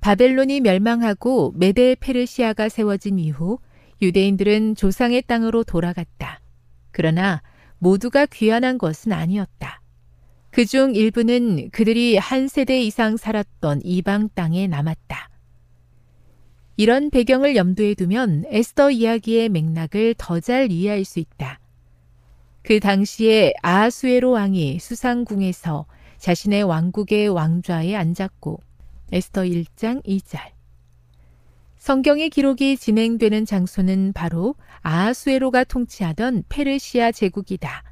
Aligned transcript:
바벨론이 0.00 0.60
멸망하고 0.60 1.52
메데 1.56 1.94
페르시아가 2.00 2.68
세워진 2.68 3.18
이후 3.18 3.58
유대인들은 4.00 4.74
조상의 4.76 5.22
땅으로 5.22 5.62
돌아갔다. 5.64 6.40
그러나 6.90 7.42
모두가 7.78 8.26
귀환한 8.26 8.78
것은 8.78 9.12
아니었다. 9.12 9.80
그 10.50 10.64
중 10.66 10.94
일부는 10.94 11.70
그들이 11.70 12.16
한 12.16 12.48
세대 12.48 12.82
이상 12.82 13.16
살았던 13.16 13.82
이방 13.84 14.30
땅에 14.34 14.66
남았다. 14.66 15.28
이런 16.76 17.10
배경을 17.10 17.56
염두에 17.56 17.94
두면 17.94 18.44
에스더 18.48 18.90
이야기의 18.90 19.50
맥락을 19.50 20.14
더 20.16 20.40
잘 20.40 20.72
이해할 20.72 21.04
수 21.04 21.20
있다. 21.20 21.60
그 22.62 22.80
당시에 22.80 23.52
아하수에로 23.62 24.30
왕이 24.32 24.78
수상궁에서 24.80 25.86
자신의 26.18 26.62
왕국의 26.64 27.28
왕좌에 27.28 27.94
앉았고 27.94 28.60
에스더 29.12 29.42
1장 29.42 30.04
2절 30.04 30.38
성경의 31.76 32.30
기록이 32.30 32.76
진행되는 32.76 33.46
장소는 33.46 34.12
바로 34.12 34.54
아하수에로가 34.82 35.64
통치하던 35.64 36.44
페르시아 36.48 37.10
제국이다. 37.10 37.84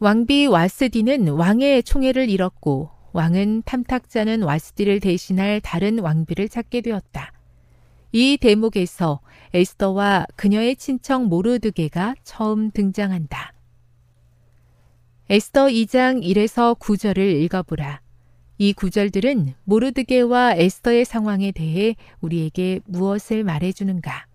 왕비 0.00 0.46
와스디는 0.46 1.28
왕의 1.28 1.84
총애를 1.84 2.28
잃었고 2.28 2.90
왕은 3.12 3.62
탐탁자는 3.64 4.42
와스디를 4.42 4.98
대신할 4.98 5.60
다른 5.60 6.00
왕비를 6.00 6.48
찾게 6.48 6.80
되었다. 6.80 7.32
이 8.10 8.36
대목에서 8.40 9.20
에스더와 9.54 10.26
그녀의 10.34 10.76
친척 10.76 11.24
모르드게가 11.26 12.16
처음 12.24 12.70
등장한다. 12.72 13.54
에스더 15.30 15.66
2장 15.68 16.22
1에서 16.22 16.78
9절을 16.78 17.40
읽어보라. 17.42 18.03
이 18.56 18.72
구절들은 18.72 19.54
모르드게와 19.64 20.54
에스더의 20.54 21.04
상황에 21.04 21.50
대해 21.50 21.96
우리에게 22.20 22.80
무엇을 22.86 23.42
말해주는가? 23.42 24.26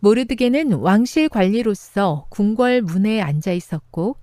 모르드게는 0.00 0.72
왕실 0.74 1.28
관리로서 1.28 2.26
궁궐 2.30 2.82
문에 2.82 3.20
앉아 3.20 3.52
있었고 3.52 4.16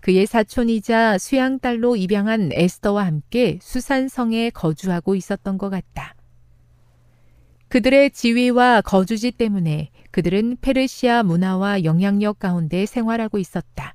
그의 0.00 0.26
사촌이자 0.26 1.18
수양딸로 1.18 1.96
입양한 1.96 2.50
에스더와 2.52 3.04
함께 3.04 3.58
수산성에 3.60 4.50
거주하고 4.50 5.14
있었던 5.14 5.58
것 5.58 5.70
같다. 5.70 6.14
그들의 7.68 8.12
지위와 8.12 8.80
거주지 8.80 9.32
때문에 9.32 9.90
그들은 10.10 10.56
페르시아 10.60 11.22
문화와 11.22 11.84
영향력 11.84 12.38
가운데 12.38 12.86
생활하고 12.86 13.38
있었다. 13.38 13.94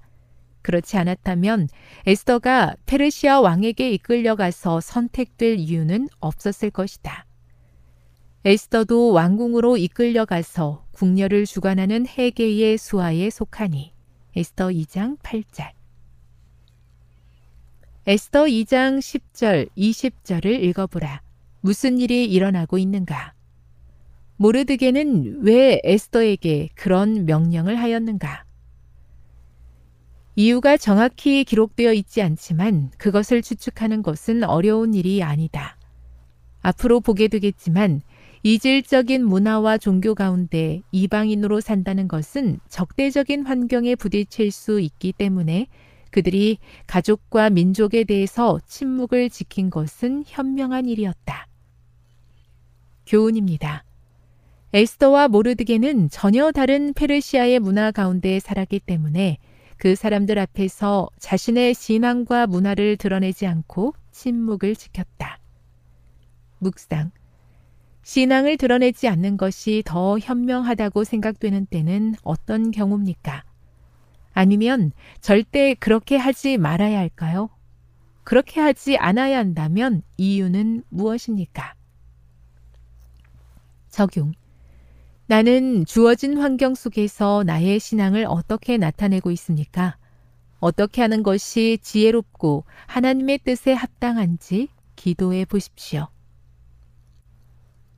그렇지 0.63 0.97
않았다면 0.97 1.69
에스더가 2.07 2.75
페르시아 2.85 3.41
왕에게 3.41 3.91
이끌려가서 3.91 4.81
선택될 4.81 5.59
이유는 5.59 6.09
없었을 6.19 6.71
것이다. 6.71 7.25
에스더도 8.45 9.11
왕궁으로 9.11 9.77
이끌려가서 9.77 10.85
궁녀를 10.91 11.45
주관하는 11.45 12.07
해계의 12.07 12.77
수하에 12.77 13.29
속하니 13.29 13.93
에스더 14.35 14.69
2장 14.69 15.19
8절 15.19 15.71
에스더 18.05 18.43
2장 18.45 18.99
10절, 18.99 19.69
20절을 19.77 20.61
읽어보라. 20.63 21.21
무슨 21.61 21.99
일이 21.99 22.25
일어나고 22.25 22.77
있는가? 22.77 23.33
모르드게는 24.35 25.43
왜 25.43 25.79
에스더에게 25.85 26.71
그런 26.75 27.25
명령을 27.25 27.79
하였는가? 27.79 28.43
이유가 30.35 30.77
정확히 30.77 31.43
기록되어 31.43 31.93
있지 31.93 32.21
않지만 32.21 32.91
그것을 32.97 33.43
추측하는 33.43 34.01
것은 34.01 34.43
어려운 34.43 34.95
일이 34.95 35.21
아니다. 35.21 35.77
앞으로 36.61 37.01
보게 37.01 37.27
되겠지만 37.27 38.01
이질적인 38.41 39.25
문화와 39.25 39.77
종교 39.77 40.15
가운데 40.15 40.81
이방인으로 40.91 41.61
산다는 41.61 42.07
것은 42.07 42.59
적대적인 42.67 43.45
환경에 43.45 43.95
부딪힐 43.95 44.51
수 44.51 44.79
있기 44.79 45.13
때문에 45.13 45.67
그들이 46.09 46.57
가족과 46.87 47.49
민족에 47.49 48.03
대해서 48.03 48.59
침묵을 48.67 49.29
지킨 49.29 49.69
것은 49.69 50.23
현명한 50.25 50.87
일이었다. 50.87 51.47
교훈입니다. 53.05 53.83
에스더와 54.73 55.27
모르드게는 55.27 56.09
전혀 56.09 56.51
다른 56.51 56.93
페르시아의 56.93 57.59
문화 57.59 57.91
가운데 57.91 58.39
살았기 58.39 58.79
때문에 58.79 59.37
그 59.77 59.95
사람들 59.95 60.39
앞에서 60.39 61.09
자신의 61.19 61.73
신앙과 61.73 62.47
문화를 62.47 62.97
드러내지 62.97 63.47
않고 63.47 63.93
침묵을 64.11 64.75
지켰다. 64.75 65.39
묵상. 66.59 67.11
신앙을 68.03 68.57
드러내지 68.57 69.07
않는 69.07 69.37
것이 69.37 69.81
더 69.85 70.19
현명하다고 70.19 71.03
생각되는 71.03 71.65
때는 71.67 72.15
어떤 72.23 72.71
경우입니까? 72.71 73.43
아니면 74.33 74.91
절대 75.21 75.73
그렇게 75.75 76.17
하지 76.17 76.57
말아야 76.57 76.99
할까요? 76.99 77.49
그렇게 78.23 78.61
하지 78.61 78.97
않아야 78.97 79.37
한다면 79.37 80.01
이유는 80.17 80.83
무엇입니까? 80.89 81.75
적용. 83.89 84.33
나는 85.25 85.85
주어진 85.85 86.37
환경 86.37 86.75
속에서 86.75 87.43
나의 87.45 87.79
신앙을 87.79 88.25
어떻게 88.27 88.77
나타내고 88.77 89.31
있습니까? 89.31 89.97
어떻게 90.59 91.01
하는 91.01 91.23
것이 91.23 91.77
지혜롭고 91.81 92.65
하나님의 92.87 93.39
뜻에 93.39 93.73
합당한지 93.73 94.67
기도해 94.95 95.45
보십시오. 95.45 96.07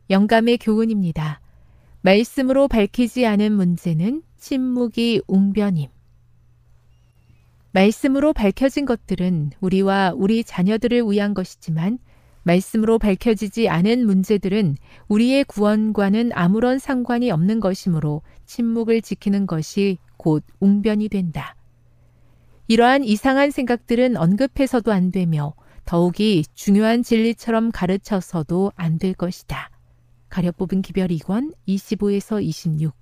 영감의 0.10 0.60
교훈입니다. 0.60 1.42
말씀으로 2.02 2.68
밝히지 2.68 3.26
않은 3.26 3.54
문제는 3.54 4.22
침묵이 4.38 5.22
웅변임. 5.28 5.90
말씀으로 7.72 8.34
밝혀진 8.34 8.86
것들은 8.86 9.52
우리와 9.60 10.14
우리 10.16 10.44
자녀들을 10.44 11.10
위한 11.10 11.34
것이지만 11.34 11.98
말씀으로 12.46 13.00
밝혀지지 13.00 13.68
않은 13.70 14.06
문제들은 14.06 14.78
우리의 15.08 15.44
구원과는 15.46 16.32
아무런 16.34 16.80
상관이 16.80 17.32
없는 17.32 17.60
것이므로 17.60 18.22
침묵을 18.46 19.02
지키는 19.02 19.48
것이 19.48 19.98
곧 20.18 20.44
웅변이 20.60 21.10
된다. 21.10 21.56
이러한 22.68 23.04
이상한 23.04 23.52
생각들은 23.52 24.16
언급해서도 24.16 24.92
안 24.92 25.12
되며 25.12 25.54
더욱이 25.86 26.44
중요한 26.56 27.04
진리처럼 27.04 27.72
가르쳐서도 27.72 28.72
안 28.76 28.98
될 28.98 29.14
것이다. 29.14 29.70
가려 30.30 30.52
뽑은 30.52 30.82
기별 30.82 31.10
2권 31.10 31.54
25에서 31.68 32.44
26 32.44 32.94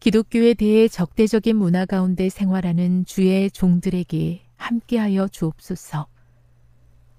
기독교에 0.00 0.54
대해 0.54 0.88
적대적인 0.88 1.56
문화 1.56 1.84
가운데 1.84 2.28
생활하는 2.28 3.04
주의 3.04 3.50
종들에게 3.50 4.42
함께하여 4.56 5.28
주옵소서. 5.28 6.06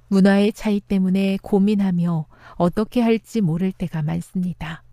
문화의 0.10 0.52
차이 0.54 0.80
때문에 0.80 1.38
고민하며 1.42 2.26
어떻게 2.56 3.02
할지 3.02 3.42
모를 3.42 3.72
때가 3.72 4.02
많습니다. 4.02 4.84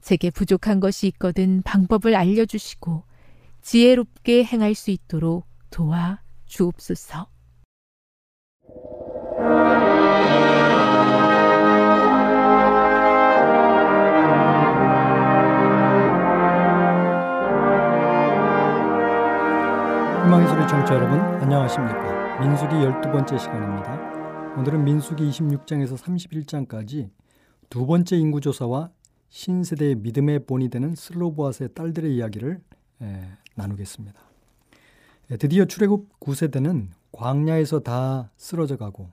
제게 0.00 0.30
부족한 0.30 0.80
것이 0.80 1.08
있거든 1.08 1.62
방법을 1.62 2.14
알려주시고 2.14 3.04
지혜롭게 3.62 4.44
행할 4.44 4.74
수 4.74 4.90
있도록 4.90 5.46
도와 5.70 6.22
주옵소서. 6.46 7.28
희망의 20.24 20.48
소리 20.48 20.68
청취자 20.68 20.94
여러분 20.94 21.18
안녕하십니까 21.18 22.38
민수기 22.40 22.74
12번째 22.74 23.38
시간입니다 23.38 24.09
오늘은 24.58 24.82
민수기 24.84 25.30
26장에서 25.30 25.96
31장까지 25.96 27.08
두 27.68 27.86
번째 27.86 28.16
인구조사와 28.16 28.90
신세대의 29.28 29.94
믿음의 29.94 30.46
본이 30.46 30.68
되는 30.68 30.94
슬로보아스의 30.96 31.72
딸들의 31.72 32.16
이야기를 32.16 32.60
에, 33.02 33.28
나누겠습니다. 33.54 34.20
에, 35.30 35.36
드디어 35.36 35.66
출애굽 35.66 36.18
9세대는 36.18 36.88
광야에서 37.12 37.80
다 37.80 38.32
쓰러져 38.36 38.76
가고 38.76 39.08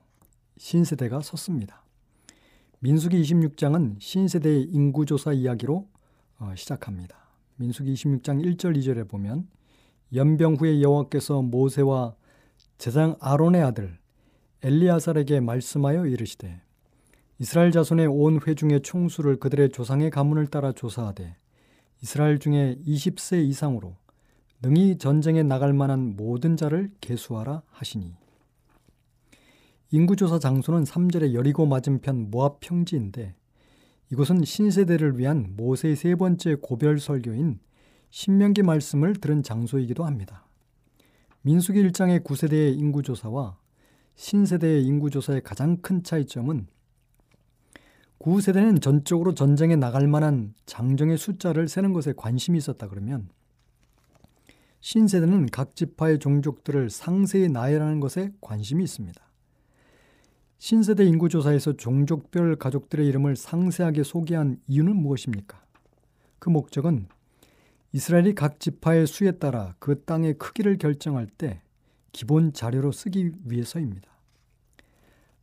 신세대가 0.56 1.20
섰습니다. 1.20 1.84
민수기 2.80 3.22
26장은 3.22 4.00
신세대의 4.00 4.64
인구조사 4.64 5.32
이야기로 5.32 5.86
어, 6.40 6.52
시작합니다. 6.56 7.16
민수기 7.56 7.94
26장 7.94 8.44
1절 8.44 8.76
2절에 8.76 9.08
보면 9.08 9.46
연병 10.12 10.54
후에 10.54 10.82
여호와께서 10.82 11.42
모세와 11.42 12.14
제사장 12.76 13.16
아론의 13.20 13.62
아들 13.62 13.98
엘리아살에게 14.62 15.40
말씀하여 15.40 16.06
이르시되 16.06 16.60
이스라엘 17.38 17.70
자손의 17.70 18.08
온 18.08 18.40
회중의 18.44 18.82
총수를 18.82 19.36
그들의 19.36 19.70
조상의 19.70 20.10
가문을 20.10 20.48
따라 20.48 20.72
조사하되 20.72 21.36
이스라엘 22.02 22.38
중에 22.40 22.78
20세 22.84 23.44
이상으로 23.46 23.94
능히 24.60 24.98
전쟁에 24.98 25.44
나갈 25.44 25.72
만한 25.72 26.16
모든 26.16 26.56
자를 26.56 26.90
계수하라 27.00 27.62
하시니 27.70 28.16
인구조사 29.90 30.40
장소는 30.40 30.82
3절의 30.84 31.34
여리고 31.34 31.64
맞은편 31.64 32.30
모압 32.30 32.58
평지인데 32.60 33.34
이곳은 34.10 34.44
신세대를 34.44 35.18
위한 35.18 35.54
모세의 35.56 35.94
세 35.94 36.16
번째 36.16 36.56
고별 36.56 36.98
설교인 36.98 37.60
신명기 38.10 38.62
말씀을 38.62 39.14
들은 39.14 39.42
장소이기도 39.42 40.04
합니다. 40.04 40.46
민수기 41.42 41.82
1장의 41.84 42.24
9세대의 42.24 42.76
인구조사와 42.78 43.56
신세대의 44.18 44.84
인구조사의 44.84 45.42
가장 45.42 45.76
큰 45.76 46.02
차이점은 46.02 46.66
9세대는 48.18 48.82
전적으로 48.82 49.32
전쟁에 49.32 49.76
나갈 49.76 50.08
만한 50.08 50.54
장정의 50.66 51.16
숫자를 51.16 51.68
세는 51.68 51.92
것에 51.92 52.12
관심이 52.16 52.58
있었다 52.58 52.88
그러면 52.88 53.28
신세대는 54.80 55.46
각 55.46 55.76
지파의 55.76 56.18
종족들을 56.18 56.90
상세히 56.90 57.48
나열하는 57.48 58.00
것에 58.00 58.32
관심이 58.40 58.82
있습니다. 58.82 59.20
신세대 60.58 61.04
인구조사에서 61.04 61.74
종족별 61.74 62.56
가족들의 62.56 63.06
이름을 63.06 63.36
상세하게 63.36 64.02
소개한 64.02 64.60
이유는 64.66 64.96
무엇입니까? 64.96 65.62
그 66.40 66.50
목적은 66.50 67.06
이스라엘이 67.92 68.34
각 68.34 68.58
지파의 68.58 69.06
수에 69.06 69.38
따라 69.38 69.76
그 69.78 70.02
땅의 70.02 70.38
크기를 70.38 70.76
결정할 70.76 71.28
때 71.28 71.62
기본 72.12 72.52
자료로 72.52 72.92
쓰기 72.92 73.32
위해서입니다. 73.44 74.08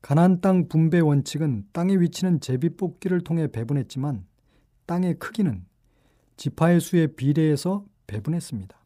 가나안 0.02 0.42
땅 0.42 0.68
분배 0.68 1.00
원칙은 1.00 1.66
땅의 1.72 2.00
위치는 2.02 2.40
제비 2.40 2.70
뽑기를 2.70 3.22
통해 3.22 3.52
배분했지만 3.52 4.26
땅의 4.86 5.16
크기는 5.16 5.66
지파의 6.38 6.80
수에 6.80 7.08
비례해서 7.08 7.86
배분했습니다. 8.08 8.78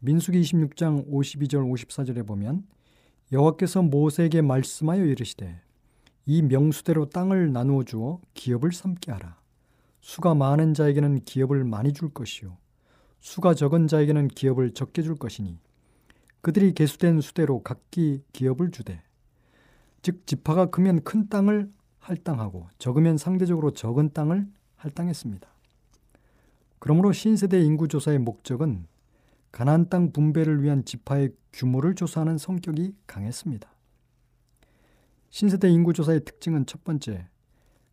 민수기 0.00 0.40
26장 0.40 1.10
52절 1.10 1.70
54절에 1.72 2.26
보면 2.26 2.66
여호와께서 3.32 3.82
모세에게 3.82 4.42
말씀하여 4.42 5.04
이르시되 5.04 5.60
이 6.26 6.42
명수대로 6.42 7.10
땅을 7.10 7.52
나누어 7.52 7.84
주어 7.84 8.20
기업을 8.34 8.72
삼게 8.72 9.12
하라. 9.12 9.38
수가 10.00 10.34
많은 10.34 10.74
자에게는 10.74 11.24
기업을 11.24 11.64
많이 11.64 11.92
줄 11.92 12.12
것이요 12.12 12.56
수가 13.20 13.54
적은 13.54 13.86
자에게는 13.86 14.28
기업을 14.28 14.72
적게 14.72 15.02
줄 15.02 15.16
것이니 15.16 15.58
그들이 16.40 16.72
계수된 16.72 17.20
수대로 17.20 17.62
각기 17.62 18.22
기업을 18.32 18.70
주되 18.70 19.02
즉 20.02 20.26
지파가 20.26 20.66
크면 20.66 21.02
큰 21.04 21.28
땅을 21.28 21.70
할당하고 21.98 22.68
적으면 22.78 23.18
상대적으로 23.18 23.72
적은 23.72 24.12
땅을 24.12 24.46
할당했습니다. 24.76 25.48
그러므로 26.78 27.12
신세대 27.12 27.60
인구 27.60 27.88
조사의 27.88 28.18
목적은 28.18 28.86
가나안 29.52 29.88
땅 29.88 30.12
분배를 30.12 30.62
위한 30.62 30.84
지파의 30.84 31.32
규모를 31.52 31.94
조사하는 31.94 32.38
성격이 32.38 32.94
강했습니다. 33.06 33.68
신세대 35.28 35.68
인구 35.68 35.92
조사의 35.92 36.24
특징은 36.24 36.66
첫 36.66 36.82
번째, 36.84 37.28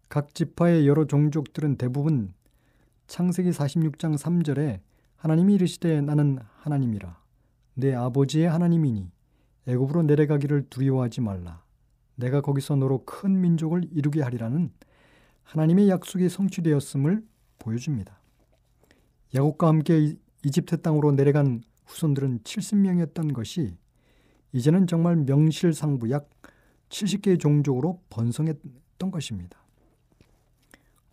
각 0.07 0.33
지파의 0.33 0.87
여러 0.87 1.05
종족들은 1.05 1.77
대부분 1.77 2.33
창세기 3.07 3.49
46장 3.51 4.17
3절에 4.17 4.79
하나님이 5.17 5.55
이르시되 5.55 6.01
나는 6.01 6.39
하나님이라 6.59 7.26
내 7.79 7.93
아버지의 7.93 8.49
하나님이니 8.49 9.11
애굽으로 9.67 10.01
내려가기를 10.01 10.65
두려워하지 10.67 11.21
말라 11.21 11.61
내가 12.15 12.41
거기서 12.41 12.75
너로 12.75 13.05
큰 13.05 13.39
민족을 13.39 13.83
이루게 13.91 14.23
하리라는 14.23 14.71
하나님의 15.43 15.87
약속이 15.87 16.27
성취되었음을 16.27 17.23
보여줍니다. 17.59 18.19
야곱과 19.35 19.67
함께 19.67 20.15
이집트 20.43 20.81
땅으로 20.81 21.11
내려간 21.11 21.61
후손들은 21.85 22.39
70명이었던 22.39 23.33
것이 23.33 23.77
이제는 24.53 24.87
정말 24.87 25.15
명실상부 25.15 26.09
약 26.09 26.31
70개의 26.89 27.39
종족으로 27.39 28.01
번성했던 28.09 29.11
것입니다. 29.11 29.59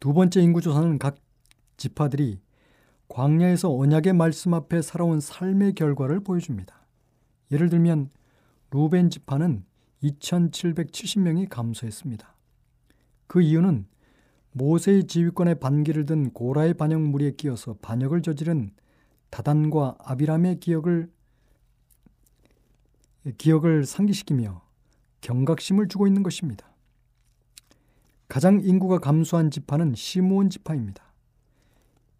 두 0.01 0.15
번째 0.15 0.41
인구 0.41 0.63
조사는 0.63 0.99
각 0.99 1.17
지파들이 1.77 2.41
광야에서 3.15 3.73
언약의 3.73 4.13
말씀 4.13 4.55
앞에 4.55 4.83
살아온 4.83 5.21
삶의 5.21 5.75
결과를 5.75 6.19
보여줍니다. 6.19 6.75
예를 7.53 7.69
들면 7.69 8.11
루벤 8.73 9.09
지파는 9.09 9.65
2770명이 10.03 11.49
감소했습니다. 11.49 12.35
그 13.29 13.41
이유는 13.41 13.87
모세의 14.51 15.07
지휘권의 15.07 15.61
반기를 15.61 16.07
든 16.07 16.33
고라의 16.33 16.75
반역 16.75 17.03
무리에 17.03 17.31
끼어서 17.31 17.75
반역을 17.75 18.23
저지른 18.23 18.73
다단과 19.31 19.97
아비람의 20.01 20.59
기억을 20.59 21.09
기억을 23.39 23.87
상기시키며 23.87 24.61
경각심을 25.21 25.87
주고 25.87 26.09
있는 26.09 26.25
것입니다. 26.25 26.67
가장 28.27 28.61
인구가 28.61 28.99
감소한 28.99 29.53
지파는 29.53 29.95
시므온 29.95 30.51
지파입니다. 30.51 31.04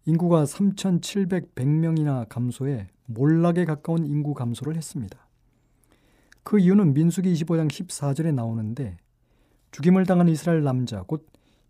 인구가 0.05 0.43
3,700명이나 0.43 2.27
감소해 2.29 2.87
몰락에 3.05 3.65
가까운 3.65 4.05
인구 4.05 4.33
감소를 4.33 4.75
했습니다. 4.75 5.17
그 6.43 6.59
이유는 6.59 6.93
민수기 6.93 7.33
25장 7.33 7.67
14절에 7.69 8.33
나오는데 8.33 8.97
죽임을 9.71 10.05
당한 10.05 10.29
이스라엘 10.29 10.63
남자 10.63 11.01
곧 11.01 11.27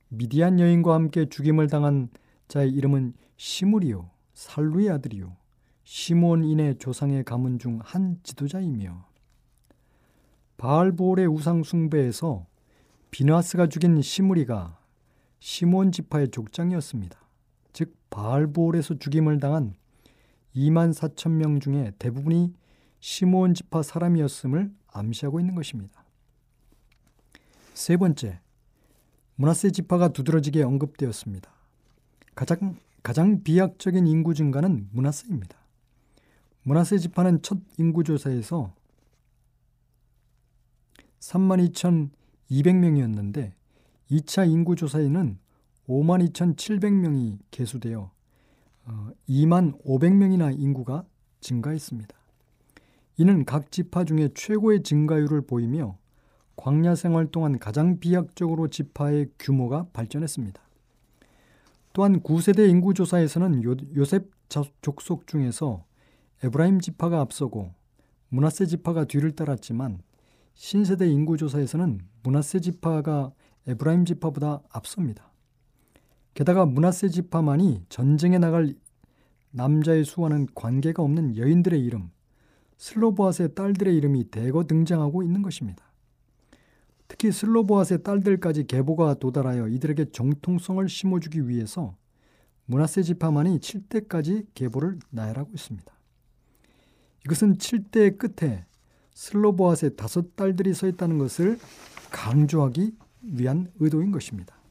미디안 0.10 0.60
여인과 0.60 0.94
함께 0.94 1.28
죽임을 1.30 1.68
당한 1.68 2.10
자의 2.48 2.70
이름은 2.72 3.14
시므리요 3.38 4.10
살루의 4.34 4.90
아들이요 4.90 5.36
시므온인의 5.86 6.78
조상의 6.78 7.24
가문 7.24 7.58
중 7.58 7.80
한 7.84 8.20
지도자이며 8.24 9.06
바알볼의 10.58 11.28
우상 11.28 11.64
숭배에서 11.64 12.46
비나스가 13.12 13.68
죽인 13.68 14.02
시므리가 14.02 14.80
시몬 15.40 15.92
지파의 15.92 16.32
족장이었습니다. 16.32 17.25
즉 18.16 18.16
바알볼에서 18.16 18.98
죽임을 18.98 19.42
당한 19.42 19.76
2만 20.56 20.94
4천 20.94 21.32
명 21.32 21.60
중에 21.60 21.92
대부분이 22.00 22.54
시몬 23.02 23.54
지파 23.54 23.84
사람이었음을 23.84 24.72
암시하고 24.88 25.42
있는 25.42 25.54
것입니다. 25.54 26.06
세 27.74 27.98
번째, 27.98 28.40
문하세 29.36 29.72
지파가 29.72 30.14
두드러지게 30.14 30.64
언급되었습니다. 30.64 31.52
가장 32.36 32.78
가장 33.04 33.44
비약적인 33.44 34.08
인구 34.08 34.34
증가는 34.34 34.88
문하세입니다. 34.92 35.58
문하세 36.64 37.00
지파는 37.00 37.42
첫 37.42 37.58
인구 37.78 38.06
조사에서 38.06 38.74
32,200명이었는데 41.20 43.52
2차 44.10 44.50
인구 44.50 44.76
조사에는 44.76 45.38
52,700명이 45.88 47.40
개수되어 47.52 48.12
2만 49.30 49.82
500명이나 49.84 50.58
인구가 50.60 51.06
증가했습니다. 51.42 52.16
이는 53.18 53.46
각 53.46 53.72
지파 53.72 54.04
중에 54.04 54.30
최고의 54.36 54.84
증가율을 54.84 55.42
보이며 55.42 55.98
광야 56.58 56.96
생활 56.96 57.28
동안 57.28 57.60
가장 57.60 58.00
비약적으로 58.00 58.68
지파의 58.68 59.30
규모가 59.40 59.88
발전했습니다. 59.94 60.62
또한 61.94 62.22
9세대 62.22 62.70
인구 62.70 62.94
조사에서는 62.94 63.64
요, 63.64 63.76
요셉 63.96 64.30
족속 64.82 65.28
중에서 65.28 65.86
에브라임 66.44 66.80
지파가 66.82 67.22
앞서고 67.22 67.74
문하세 68.30 68.66
지파가 68.66 69.06
뒤를 69.06 69.32
따랐지만 69.32 70.00
신세대 70.56 71.08
인구 71.08 71.38
조사에서는 71.38 72.02
문하세 72.24 72.60
지파가 72.60 73.32
에브라임 73.68 74.06
지파보다 74.06 74.62
앞섭니다. 74.70 75.32
게다가 76.36 76.66
문하세 76.66 77.10
지파만이 77.10 77.86
전쟁에 77.88 78.38
나갈 78.38 78.76
남자의 79.52 80.04
수와는 80.04 80.48
관계가 80.54 81.02
없는 81.02 81.38
여인들의 81.38 81.80
이름, 81.80 82.12
슬로보아스의 82.78 83.56
딸들의 83.56 83.96
이름이 83.96 84.30
대거 84.32 84.66
등장하고 84.66 85.24
있는 85.24 85.42
것입니다. 85.42 85.86
특히 87.08 87.32
슬로보아스의 87.32 88.04
딸들까지 88.04 88.68
계보가 88.68 89.14
도달하여 89.16 89.70
이들에게 89.70 90.12
정통성을 90.12 90.88
심어주기 90.90 91.48
위해서 91.48 91.96
문하세 92.66 93.04
지파만이 93.04 93.60
7대까지 93.60 94.48
계보를 94.54 95.00
나열하고 95.12 95.52
있습니다. 95.54 95.90
이것은 97.26 97.58
7대의 97.58 98.18
끝에 98.18 98.66
슬로보아스의 99.14 99.96
다섯 99.96 100.36
딸들이 100.36 100.74
서 100.74 100.88
있다는 100.88 101.18
것을 101.18 101.58
강조하기 102.12 102.92
위한 103.22 103.72
의도인 103.80 104.12
것입니다. 104.12 104.65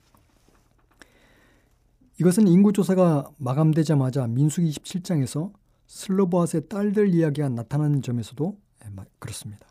이것은 2.20 2.46
인구조사가 2.46 3.32
마감되자마자 3.38 4.28
민수기 4.28 4.70
27장에서 4.70 5.52
슬로보아스의 5.86 6.68
딸들 6.68 7.12
이야기가 7.12 7.48
나타나는 7.48 8.02
점에서도 8.02 8.56
예, 8.84 8.90
그렇습니다. 9.18 9.66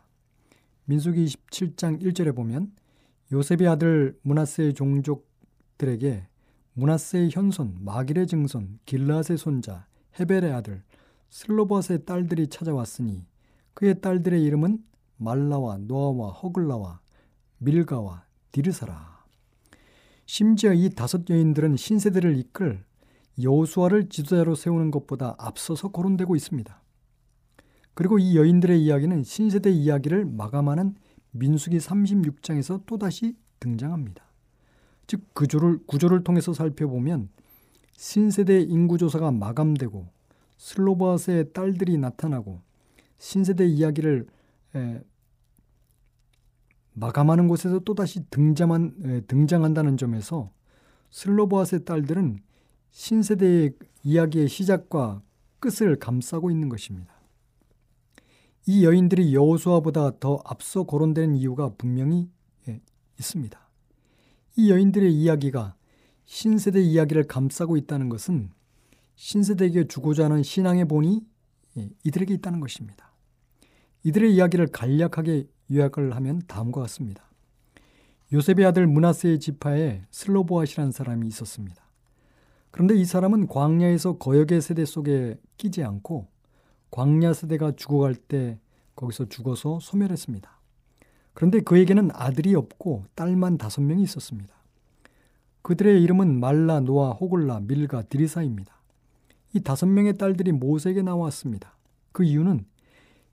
민수기 0.84 1.24
27장 1.24 2.02
1절에 2.02 2.36
보면 2.36 2.72
요셉의 3.32 3.66
아들 3.66 4.18
문하세의 4.22 4.74
종족들에게 4.74 6.26
문하세의 6.74 7.30
현손, 7.32 7.78
마길의 7.80 8.26
증손, 8.26 8.78
길라스의 8.84 9.38
손자, 9.38 9.86
헤벨의 10.20 10.52
아들, 10.52 10.82
슬로보아스의 11.30 12.04
딸들이 12.04 12.48
찾아왔으니 12.48 13.24
그의 13.72 14.00
딸들의 14.00 14.42
이름은 14.42 14.84
말라와 15.16 15.78
노아와 15.78 16.32
허글라와 16.32 17.00
밀가와 17.58 18.24
디르사라. 18.52 19.13
심지어 20.26 20.72
이 20.72 20.90
다섯 20.90 21.28
여인들은 21.28 21.76
신세대를 21.76 22.36
이끌 22.38 22.84
여호수아를 23.42 24.08
지도자로 24.08 24.54
세우는 24.54 24.90
것보다 24.90 25.34
앞서서 25.38 25.88
거론되고 25.88 26.36
있습니다. 26.36 26.80
그리고 27.94 28.18
이 28.18 28.36
여인들의 28.36 28.82
이야기는 28.82 29.22
신세대 29.24 29.70
이야기를 29.70 30.24
마감하는 30.24 30.94
민수기 31.32 31.78
36장에서 31.78 32.84
또다시 32.86 33.36
등장합니다. 33.60 34.24
즉 35.06 35.22
구조를 35.34 35.80
구조를 35.86 36.24
통해서 36.24 36.52
살펴보면 36.52 37.28
신세대 37.96 38.60
인구 38.62 38.98
조사가 38.98 39.30
마감되고 39.30 40.08
슬로바스의 40.56 41.52
딸들이 41.52 41.98
나타나고 41.98 42.60
신세대 43.18 43.66
이야기를 43.66 44.26
에, 44.76 45.00
마감하는 46.94 47.48
곳에서 47.48 47.80
또다시 47.80 48.24
등장한, 48.30 48.94
에, 49.04 49.20
등장한다는 49.22 49.96
점에서 49.96 50.50
슬로바스의 51.10 51.84
딸들은 51.84 52.38
신세대의 52.90 53.74
이야기의 54.04 54.48
시작과 54.48 55.22
끝을 55.58 55.96
감싸고 55.96 56.50
있는 56.50 56.68
것입니다. 56.68 57.12
이 58.66 58.84
여인들이 58.84 59.34
여호수아보다 59.34 60.18
더 60.20 60.40
앞서 60.44 60.84
거론되는 60.84 61.36
이유가 61.36 61.74
분명히 61.76 62.30
예, 62.68 62.80
있습니다. 63.18 63.58
이 64.56 64.70
여인들의 64.70 65.12
이야기가 65.12 65.74
신세대 66.24 66.80
이야기를 66.80 67.24
감싸고 67.24 67.76
있다는 67.76 68.08
것은 68.08 68.50
신세대에게 69.16 69.88
주고자 69.88 70.24
하는 70.24 70.42
신앙의 70.42 70.86
본이 70.86 71.26
예, 71.76 71.90
이들에게 72.04 72.32
있다는 72.34 72.60
것입니다. 72.60 73.12
이들의 74.04 74.34
이야기를 74.34 74.68
간략하게 74.68 75.46
요약을 75.70 76.14
하면 76.16 76.42
다음과 76.46 76.82
같습니다. 76.82 77.24
요셉의 78.32 78.64
아들 78.66 78.86
문하세의 78.86 79.38
지파에 79.40 80.02
슬로보아시라는 80.10 80.92
사람이 80.92 81.26
있었습니다. 81.28 81.82
그런데 82.70 82.96
이 82.96 83.04
사람은 83.04 83.46
광야에서 83.46 84.18
거역의 84.18 84.60
세대 84.60 84.84
속에 84.84 85.38
끼지 85.56 85.84
않고 85.84 86.26
광야 86.90 87.32
세대가 87.32 87.72
죽어갈 87.72 88.14
때 88.14 88.58
거기서 88.96 89.28
죽어서 89.28 89.78
소멸했습니다. 89.80 90.50
그런데 91.34 91.60
그에게는 91.60 92.10
아들이 92.12 92.54
없고 92.54 93.04
딸만 93.14 93.58
다섯 93.58 93.80
명이 93.82 94.02
있었습니다. 94.02 94.54
그들의 95.62 96.02
이름은 96.02 96.38
말라, 96.40 96.80
노아, 96.80 97.10
호글라, 97.10 97.60
밀가, 97.60 98.02
디리사입니다. 98.02 98.74
이 99.54 99.60
다섯 99.60 99.86
명의 99.86 100.18
딸들이 100.18 100.52
모세에게 100.52 101.02
나왔습니다. 101.02 101.76
그 102.12 102.24
이유는 102.24 102.66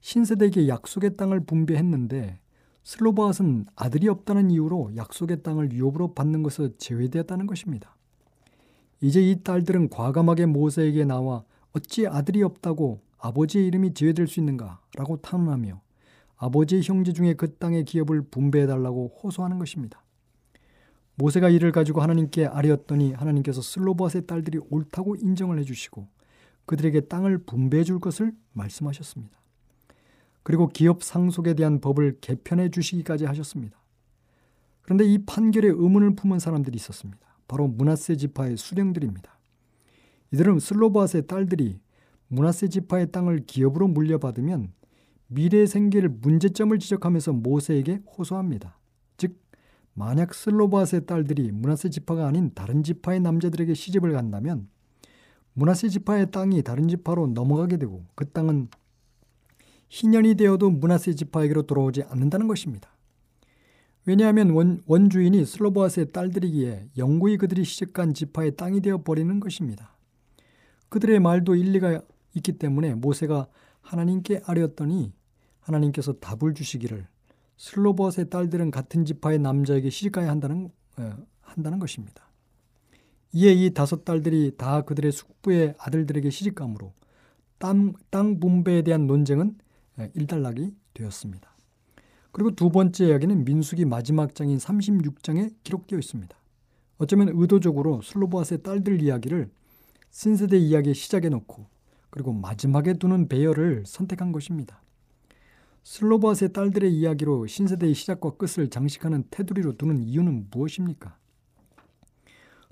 신세대에게 0.01 0.67
약속의 0.67 1.15
땅을 1.15 1.45
분배했는데 1.45 2.39
슬로바앗은 2.83 3.67
아들이 3.75 4.07
없다는 4.09 4.49
이유로 4.51 4.95
약속의 4.95 5.43
땅을 5.43 5.71
유업으로 5.71 6.13
받는 6.13 6.43
것을 6.43 6.73
제외되었다는 6.77 7.47
것입니다. 7.47 7.95
이제 8.99 9.21
이 9.21 9.43
딸들은 9.43 9.89
과감하게 9.89 10.47
모세에게 10.47 11.05
나와 11.05 11.43
어찌 11.73 12.07
아들이 12.07 12.43
없다고 12.43 13.01
아버지의 13.19 13.67
이름이 13.67 13.93
지어될 13.93 14.27
수 14.27 14.39
있는가? 14.39 14.81
라고 14.95 15.17
탄원하며 15.17 15.79
아버지의 16.37 16.81
형제 16.83 17.13
중에 17.13 17.35
그 17.35 17.55
땅의 17.55 17.85
기업을 17.85 18.23
분배해달라고 18.23 19.19
호소하는 19.21 19.59
것입니다. 19.59 20.03
모세가 21.15 21.49
이를 21.49 21.71
가지고 21.71 22.01
하나님께 22.01 22.47
아뢰었더니 22.47 23.13
하나님께서 23.13 23.61
슬로바스의 23.61 24.25
딸들이 24.25 24.59
옳다고 24.71 25.15
인정을 25.15 25.59
해주시고 25.59 26.07
그들에게 26.65 27.01
땅을 27.01 27.39
분배해 27.39 27.83
줄 27.83 27.99
것을 27.99 28.33
말씀하셨습니다. 28.53 29.40
그리고 30.43 30.67
기업 30.67 31.03
상속에 31.03 31.53
대한 31.53 31.79
법을 31.79 32.17
개편해 32.21 32.69
주시기까지 32.69 33.25
하셨습니다. 33.25 33.77
그런데 34.81 35.05
이 35.05 35.19
판결에 35.19 35.67
의문을 35.67 36.15
품은 36.15 36.39
사람들이 36.39 36.75
있었습니다. 36.75 37.19
바로 37.47 37.67
문하세 37.67 38.15
지파의 38.15 38.57
수령들입니다. 38.57 39.37
이들은 40.31 40.59
슬로바스의 40.59 41.27
딸들이 41.27 41.79
문하세 42.27 42.69
지파의 42.69 43.11
땅을 43.11 43.45
기업으로 43.45 43.87
물려받으면 43.89 44.71
미래 45.27 45.65
생계를 45.65 46.09
문제점을 46.09 46.77
지적하면서 46.79 47.33
모세에게 47.33 48.01
호소합니다. 48.17 48.77
즉 49.17 49.37
만약 49.93 50.33
슬로바스의 50.33 51.05
딸들이 51.05 51.51
문하세 51.51 51.89
지파가 51.89 52.27
아닌 52.27 52.51
다른 52.53 52.83
지파의 52.83 53.19
남자들에게 53.19 53.73
시집을 53.73 54.13
간다면 54.13 54.69
문하세 55.53 55.89
지파의 55.89 56.31
땅이 56.31 56.63
다른 56.63 56.87
지파로 56.87 57.27
넘어가게 57.27 57.77
되고 57.77 58.05
그 58.15 58.29
땅은 58.29 58.69
희년이 59.91 60.35
되어도 60.35 60.69
문하세 60.69 61.15
지파에게로 61.15 61.63
돌아오지 61.63 62.03
않는다는 62.03 62.47
것입니다. 62.47 62.89
왜냐하면 64.05 64.51
원, 64.51 64.81
원주인이 64.87 65.45
슬로보아스의 65.45 66.13
딸들이기에 66.13 66.91
영구히 66.97 67.37
그들이 67.37 67.65
시집간 67.65 68.13
지파의 68.13 68.55
땅이 68.55 68.79
되어 68.79 69.03
버리는 69.03 69.39
것입니다. 69.41 69.97
그들의 70.87 71.19
말도 71.19 71.55
일리가 71.55 72.01
있기 72.35 72.53
때문에 72.53 72.95
모세가 72.95 73.47
하나님께 73.81 74.41
아뢰었더니 74.45 75.11
하나님께서 75.59 76.13
답을 76.13 76.53
주시기를 76.53 77.05
슬로보아스의 77.57 78.29
딸들은 78.29 78.71
같은 78.71 79.03
지파의 79.03 79.39
남자에게 79.39 79.89
시집가야 79.89 80.29
한다는 80.29 80.69
어, 80.97 81.17
한다는 81.41 81.79
것입니다. 81.79 82.29
이에 83.33 83.51
이 83.51 83.73
다섯 83.73 84.05
딸들이 84.05 84.55
다 84.57 84.83
그들의 84.83 85.11
숙부의 85.11 85.75
아들들에게 85.77 86.29
시집감으로 86.29 86.93
땅, 87.57 87.93
땅 88.09 88.39
분배에 88.39 88.83
대한 88.83 89.05
논쟁은 89.05 89.57
일단락이 90.15 90.73
되었습니다. 90.93 91.49
그리고 92.31 92.51
두 92.51 92.69
번째 92.69 93.07
이야기는 93.07 93.43
민수기 93.43 93.85
마지막 93.85 94.35
장인 94.35 94.57
36장에 94.57 95.53
기록되어 95.63 95.99
있습니다. 95.99 96.35
어쩌면 96.97 97.29
의도적으로 97.33 98.01
슬로보아스의 98.01 98.63
딸들 98.63 99.01
이야기를 99.01 99.49
신세대 100.11 100.57
이야기의 100.57 100.95
시작에 100.95 101.29
놓고 101.29 101.67
그리고 102.09 102.33
마지막에 102.33 102.93
두는 102.93 103.27
배열을 103.27 103.83
선택한 103.85 104.31
것입니다. 104.31 104.81
슬로바스의 105.83 106.53
딸들의 106.53 106.93
이야기로 106.93 107.47
신세대의 107.47 107.95
시작과 107.95 108.31
끝을 108.37 108.69
장식하는 108.69 109.23
테두리로 109.31 109.77
두는 109.77 110.03
이유는 110.03 110.47
무엇입니까? 110.51 111.17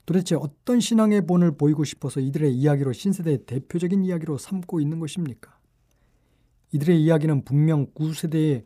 도대체 0.05 0.35
어떤 0.35 0.79
신앙의 0.79 1.25
본을 1.25 1.57
보이고 1.57 1.83
싶어서 1.83 2.19
이들의 2.19 2.53
이야기로 2.53 2.93
신세대의 2.93 3.45
대표적인 3.45 4.03
이야기로 4.05 4.37
삼고 4.37 4.79
있는 4.79 4.99
것입니까? 4.99 5.58
이들의 6.71 7.01
이야기는 7.03 7.45
분명 7.45 7.87
구세대의 7.93 8.63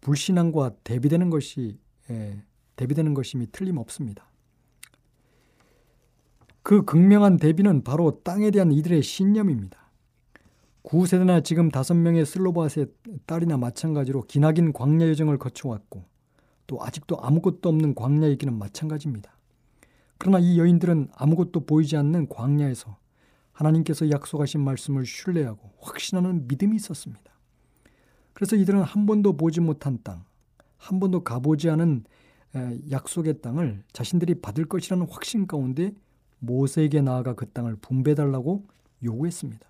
불신앙과 0.00 0.72
대비되는 0.84 1.30
것이 1.30 1.78
에, 2.10 2.42
대비되는 2.76 3.14
것임이 3.14 3.48
틀림없습니다. 3.52 4.28
그 6.62 6.82
극명한 6.84 7.36
대비는 7.36 7.84
바로 7.84 8.20
땅에 8.24 8.50
대한 8.50 8.72
이들의 8.72 9.02
신념입니다. 9.02 9.78
9세대나 10.84 11.44
지금 11.44 11.70
다섯 11.70 11.94
명의 11.94 12.26
슬로바스의 12.26 12.86
딸이나 13.26 13.56
마찬가지로 13.56 14.22
기나긴 14.22 14.72
광야 14.72 15.08
여정을 15.08 15.38
거쳐왔고 15.38 16.04
또 16.66 16.82
아직도 16.82 17.18
아무것도 17.20 17.68
없는 17.68 17.94
광야이기는 17.94 18.58
마찬가지입니다. 18.58 19.34
그러나 20.18 20.38
이 20.38 20.58
여인들은 20.58 21.08
아무것도 21.14 21.66
보이지 21.66 21.96
않는 21.96 22.28
광야에서 22.28 22.96
하나님께서 23.52 24.10
약속하신 24.10 24.60
말씀을 24.60 25.06
신뢰하고 25.06 25.70
확신하는 25.80 26.46
믿음이 26.48 26.76
있었습니다. 26.76 27.33
그래서 28.34 28.56
이들은 28.56 28.82
한 28.82 29.06
번도 29.06 29.36
보지 29.36 29.60
못한 29.60 29.98
땅, 30.02 30.24
한 30.76 31.00
번도 31.00 31.24
가보지 31.24 31.70
않은 31.70 32.04
약속의 32.90 33.40
땅을 33.40 33.82
자신들이 33.92 34.40
받을 34.40 34.66
것이라는 34.66 35.06
확신 35.08 35.46
가운데 35.46 35.94
모세에게 36.40 37.00
나아가 37.00 37.34
그 37.34 37.48
땅을 37.48 37.76
분배달라고 37.76 38.66
요구했습니다. 39.02 39.66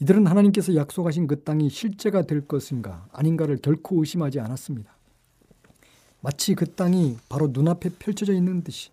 이들은 0.00 0.26
하나님께서 0.26 0.76
약속하신 0.76 1.26
그 1.26 1.42
땅이 1.42 1.70
실제가 1.70 2.22
될 2.22 2.46
것인가 2.46 3.08
아닌가를 3.12 3.56
결코 3.56 3.98
의심하지 4.00 4.38
않았습니다. 4.38 4.96
마치 6.20 6.54
그 6.54 6.66
땅이 6.66 7.16
바로 7.28 7.48
눈앞에 7.48 7.90
펼쳐져 7.98 8.32
있는 8.32 8.62
듯이 8.62 8.90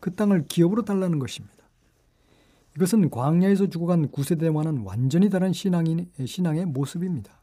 그 0.00 0.14
땅을 0.14 0.46
기업으로 0.48 0.84
달라는 0.84 1.18
것입니다. 1.18 1.56
이것은 2.76 3.10
광야에서 3.10 3.68
죽어간 3.68 4.08
구세대와는 4.08 4.82
완전히 4.82 5.28
다른 5.28 5.52
신앙인, 5.52 6.10
신앙의 6.24 6.66
모습입니다. 6.66 7.39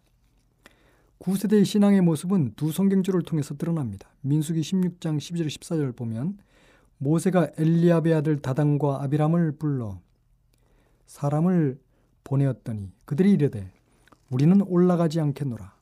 구세대의 1.20 1.66
신앙의 1.66 2.02
모습은 2.02 2.54
두 2.56 2.72
성경절을 2.72 3.24
통해서 3.24 3.56
드러납니다. 3.56 4.10
민수기 4.22 4.62
16장 4.62 5.18
12절 5.18 5.48
14절 5.48 5.96
보면 5.96 6.38
모세가 7.00 7.52
엘리압의 7.58 8.14
아들 8.14 8.38
다단과 8.38 9.04
아비람을 9.04 9.54
불러 9.54 10.00
사람을 11.08 11.80
보내었더니 12.24 12.92
그들이 13.06 13.32
이르되 13.32 13.72
우리는 14.30 14.62
올라가지 14.62 15.20
않겠노라. 15.20 15.76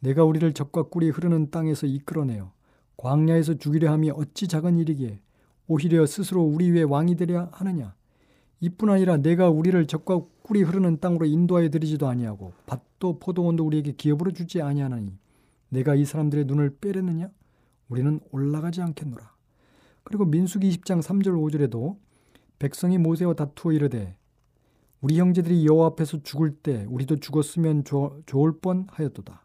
내가 0.00 0.24
우리를 0.24 0.52
적과 0.54 0.84
꿀이 0.84 1.10
흐르는 1.10 1.50
땅에서 1.50 1.86
이끌어내어 1.86 2.52
광야에서 2.96 3.54
죽이려 3.54 3.90
함이 3.92 4.10
어찌 4.10 4.48
작은 4.48 4.78
일이기에 4.78 5.20
오히려 5.66 6.06
스스로 6.06 6.42
우리 6.42 6.70
위에 6.70 6.82
왕이 6.82 7.16
되려 7.16 7.48
하느냐. 7.52 7.94
이뿐 8.60 8.90
아니라 8.90 9.18
내가 9.18 9.48
우리를 9.50 9.86
적과 9.86 10.20
꿀이 10.42 10.62
흐르는 10.62 10.98
땅으로 11.00 11.26
인도하여 11.26 11.68
드리지도 11.68 12.08
아니하고 12.08 12.52
밭도 12.66 13.20
포도원도 13.20 13.64
우리에게 13.64 13.92
기업으로 13.92 14.32
주지 14.32 14.60
아니하나니 14.60 15.16
내가 15.68 15.94
이 15.94 16.04
사람들의 16.04 16.46
눈을 16.46 16.76
빼렸느냐? 16.80 17.30
우리는 17.88 18.20
올라가지 18.32 18.82
않겠노라. 18.82 19.32
그리고 20.02 20.24
민수기 20.24 20.68
20장 20.70 21.02
3절 21.02 21.28
5절에도 21.28 21.96
백성이 22.58 22.98
모세와 22.98 23.34
다투어 23.34 23.72
이르되 23.72 24.16
우리 25.00 25.18
형제들이 25.20 25.64
여호와 25.66 25.88
앞에서 25.88 26.22
죽을 26.22 26.56
때 26.56 26.84
우리도 26.88 27.16
죽었으면 27.16 27.84
조, 27.84 28.20
좋을 28.26 28.58
뻔하였도다. 28.60 29.44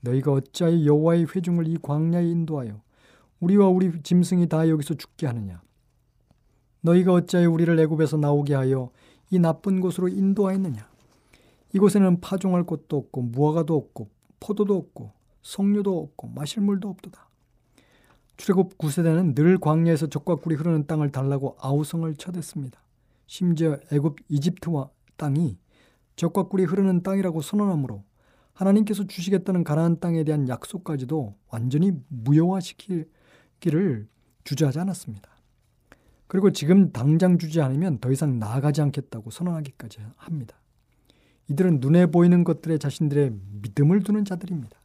너희가 0.00 0.32
어찌하여 0.32 0.84
여호와의 0.84 1.26
회중을 1.34 1.68
이 1.68 1.76
광야에 1.82 2.26
인도하여 2.26 2.80
우리와 3.40 3.68
우리 3.68 4.02
짐승이 4.02 4.48
다 4.48 4.68
여기서 4.68 4.94
죽게 4.94 5.26
하느냐? 5.26 5.60
너희가 6.84 7.14
어찌하여 7.14 7.50
우리를 7.50 7.78
애굽에서 7.80 8.18
나오게 8.18 8.54
하여 8.54 8.90
이 9.30 9.38
나쁜 9.38 9.80
곳으로 9.80 10.08
인도하였느냐? 10.08 10.86
이곳에는 11.72 12.20
파종할 12.20 12.64
곳도 12.64 12.96
없고 12.98 13.22
무화과도 13.22 13.74
없고 13.74 14.10
포도도 14.38 14.76
없고 14.76 15.12
석류도 15.42 15.98
없고 15.98 16.28
마실 16.28 16.62
물도 16.62 16.88
없도다. 16.88 17.28
출애굽 18.36 18.76
9세대는 18.78 19.34
늘 19.34 19.58
광야에서 19.58 20.08
적과 20.08 20.36
꿀이 20.36 20.56
흐르는 20.56 20.86
땅을 20.86 21.10
달라고 21.10 21.56
아우성을 21.58 22.14
쳐댔습니다. 22.16 22.80
심지어 23.26 23.78
애굽 23.90 24.16
이집트와 24.28 24.90
땅이 25.16 25.56
적과 26.16 26.44
꿀이 26.44 26.64
흐르는 26.64 27.02
땅이라고 27.02 27.40
선언하므로 27.40 28.04
하나님께서 28.52 29.06
주시겠다는 29.06 29.64
가나안 29.64 30.00
땅에 30.00 30.22
대한 30.22 30.48
약속까지도 30.48 31.34
완전히 31.48 31.92
무효화시키기를 32.08 34.06
주저하지 34.44 34.78
않았습니다. 34.80 35.33
그리고 36.26 36.50
지금 36.50 36.90
당장 36.92 37.38
주지 37.38 37.60
않으면 37.60 37.98
더 37.98 38.10
이상 38.10 38.38
나아가지 38.38 38.80
않겠다고 38.80 39.30
선언하기까지 39.30 40.00
합니다. 40.16 40.56
이들은 41.48 41.80
눈에 41.80 42.06
보이는 42.06 42.44
것들에 42.44 42.78
자신들의 42.78 43.32
믿음을 43.62 44.02
두는 44.02 44.24
자들입니다. 44.24 44.78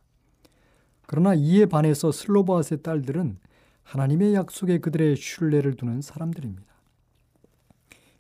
그러나 1.08 1.34
이에 1.34 1.66
반해서 1.66 2.12
슬로바스의 2.12 2.84
딸들은 2.84 3.40
하나님의 3.84 4.36
약속에 4.36 4.78
그들의 4.80 5.16
신뢰를 5.16 5.76
두는 5.76 6.02
사람들입니다. 6.02 6.70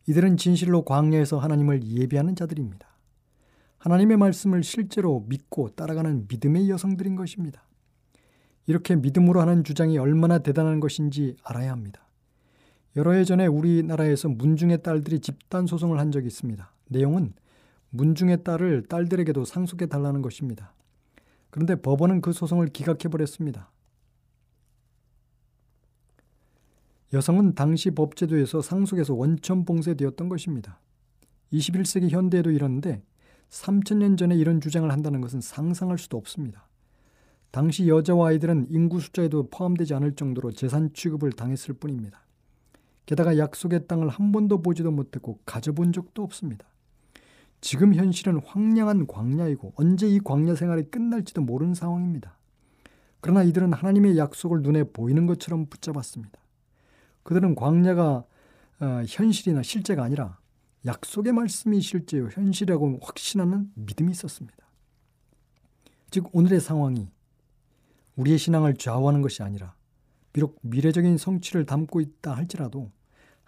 이들은 0.08 0.38
진실로 0.38 0.84
광야에서 0.84 1.38
하나님을 1.38 1.84
예비하는 1.84 2.36
자들입니다. 2.36 2.88
하나님의 3.77 4.17
말씀을 4.17 4.63
실제로 4.63 5.25
믿고 5.27 5.69
따라가는 5.75 6.25
믿음의 6.27 6.69
여성들인 6.69 7.15
것입니다. 7.15 7.63
이렇게 8.65 8.95
믿음으로 8.95 9.39
하는 9.39 9.63
주장이 9.63 9.97
얼마나 9.99 10.39
대단한 10.39 10.79
것인지 10.79 11.36
알아야 11.43 11.71
합니다. 11.71 12.09
여러 12.95 13.12
해 13.12 13.23
전에 13.23 13.45
우리나라에서 13.45 14.30
문중의 14.30 14.82
딸들이 14.82 15.19
집단 15.19 15.67
소송을 15.67 15.99
한 15.99 16.12
적이 16.12 16.28
있습니다. 16.28 16.71
내용은 16.88 17.34
문중의 17.91 18.43
딸을 18.43 18.84
딸들에게도 18.88 19.45
상속해 19.45 19.88
달라는 19.88 20.21
것입니다. 20.21 20.73
그런데 21.49 21.75
법원은 21.75 22.21
그 22.21 22.32
소송을 22.32 22.67
기각해 22.67 23.10
버렸습니다. 23.10 23.71
여성은 27.12 27.56
당시 27.56 27.89
법제도에서 27.91 28.62
상속에서 28.62 29.15
원천 29.15 29.65
봉쇄되었던 29.65 30.30
것입니다. 30.30 30.80
21세기 31.52 32.10
현대에도 32.10 32.52
이런데 32.52 33.02
3천년 33.49 34.15
전에 34.15 34.36
이런 34.36 34.62
주장을 34.62 34.89
한다는 34.91 35.21
것은 35.21 35.41
상상할 35.41 35.97
수도 35.97 36.17
없습니다. 36.17 36.67
당시 37.49 37.88
여자와 37.88 38.30
아이들은 38.30 38.67
인구 38.69 38.99
숫자에도 38.99 39.49
포함되지 39.49 39.95
않을 39.95 40.13
정도로 40.13 40.52
재산 40.52 40.93
취급을 40.93 41.32
당했을 41.32 41.73
뿐입니다. 41.73 42.23
게다가 43.10 43.39
약속의 43.39 43.88
땅을 43.88 44.08
한 44.08 44.32
번도 44.32 44.62
보지도 44.62 44.91
못했고 44.91 45.39
가져본 45.43 45.93
적도 45.93 46.22
없습니다. 46.22 46.67
지금 47.60 47.95
현실은 47.95 48.39
황량한 48.45 49.08
광야이고 49.08 49.74
언제 49.78 50.08
이 50.08 50.19
광야 50.19 50.54
생활이 50.54 50.84
끝날지도 50.91 51.41
모르는 51.41 51.74
상황입니다. 51.74 52.38
그러나 53.19 53.41
이들은 53.41 53.74
하나님의 53.74 54.15
약속을 54.15 54.62
눈에 54.62 54.84
보이는 54.84 55.26
것처럼 55.26 55.65
붙잡았습니다. 55.65 56.39
그들은 57.24 57.56
광야가 57.56 58.26
어, 58.82 59.04
현실이나 59.08 59.63
실제가 59.63 60.04
아니라 60.04 60.38
약속의 60.86 61.34
말씀이 61.34 61.82
실제요 61.82 62.28
현실이라고 62.28 63.00
확신하는 63.02 63.72
믿음이 63.74 64.12
있었습니다. 64.12 64.56
즉 66.12 66.30
오늘의 66.32 66.60
상황이 66.60 67.10
우리의 68.17 68.38
신앙을 68.38 68.76
좌우하는 68.76 69.24
것이 69.24 69.41
아니라 69.41 69.74
비록 70.32 70.60
미래적인 70.62 71.17
성취를 71.17 71.65
담고 71.65 72.02
있다 72.02 72.38
할지라도 72.38 72.91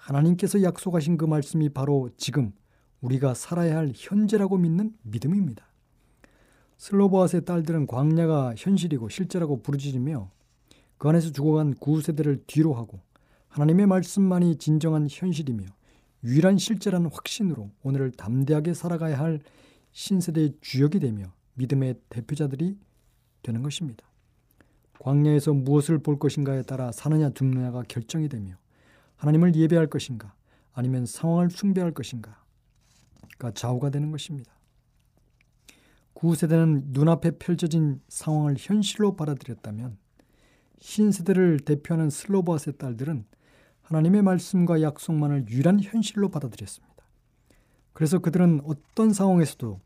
하나님께서 0.01 0.63
약속하신 0.63 1.17
그 1.17 1.25
말씀이 1.25 1.69
바로 1.69 2.09
지금 2.17 2.53
우리가 3.01 3.33
살아야 3.35 3.77
할 3.77 3.91
현재라고 3.95 4.57
믿는 4.57 4.93
믿음입니다. 5.03 5.65
슬로보아스의 6.77 7.45
딸들은 7.45 7.85
광야가 7.85 8.55
현실이고 8.57 9.09
실제라고 9.09 9.61
부르짖으며 9.61 10.31
그 10.97 11.09
안에서 11.09 11.31
죽어간 11.31 11.75
구세대를 11.75 12.43
뒤로 12.47 12.73
하고 12.73 12.99
하나님의 13.49 13.85
말씀만이 13.85 14.57
진정한 14.57 15.07
현실이며 15.09 15.65
유일한 16.23 16.57
실제라는 16.57 17.09
확신으로 17.11 17.69
오늘을 17.83 18.11
담대하게 18.11 18.73
살아가야 18.73 19.19
할 19.19 19.39
신세대의 19.91 20.55
주역이 20.61 20.99
되며 20.99 21.31
믿음의 21.55 21.95
대표자들이 22.09 22.77
되는 23.43 23.61
것입니다. 23.61 24.03
광야에서 24.99 25.53
무엇을 25.53 25.99
볼 25.99 26.17
것인가에 26.17 26.63
따라 26.63 26.91
사느냐 26.91 27.31
죽느냐가 27.31 27.83
결정이 27.87 28.29
되며 28.29 28.55
하나님을 29.21 29.55
예배할 29.55 29.85
것인가 29.85 30.33
아니면 30.73 31.05
상황을 31.05 31.51
숭배할 31.51 31.91
것인가가 31.91 32.41
좌우가 33.53 33.91
되는 33.91 34.11
것입니다. 34.11 34.51
구세대는 36.13 36.85
눈앞에 36.87 37.37
펼쳐진 37.37 38.01
상황을 38.07 38.55
현실로 38.57 39.15
받아들였다면 39.15 39.97
신세대를 40.79 41.59
대표하는 41.59 42.09
슬로바스의 42.09 42.77
딸들은 42.79 43.25
하나님의 43.83 44.23
말씀과 44.23 44.81
약속만을 44.81 45.49
유일한 45.49 45.79
현실로 45.79 46.29
받아들였습니다. 46.29 46.95
그래서 47.93 48.17
그들은 48.17 48.61
어떤 48.63 49.13
상황에서도 49.13 49.79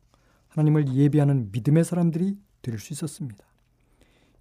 하나님을 0.47 0.93
예비하는 0.93 1.51
믿음의 1.51 1.83
사람들이 1.83 2.37
될 2.61 2.79
수 2.79 2.93
있었습니다. 2.93 3.43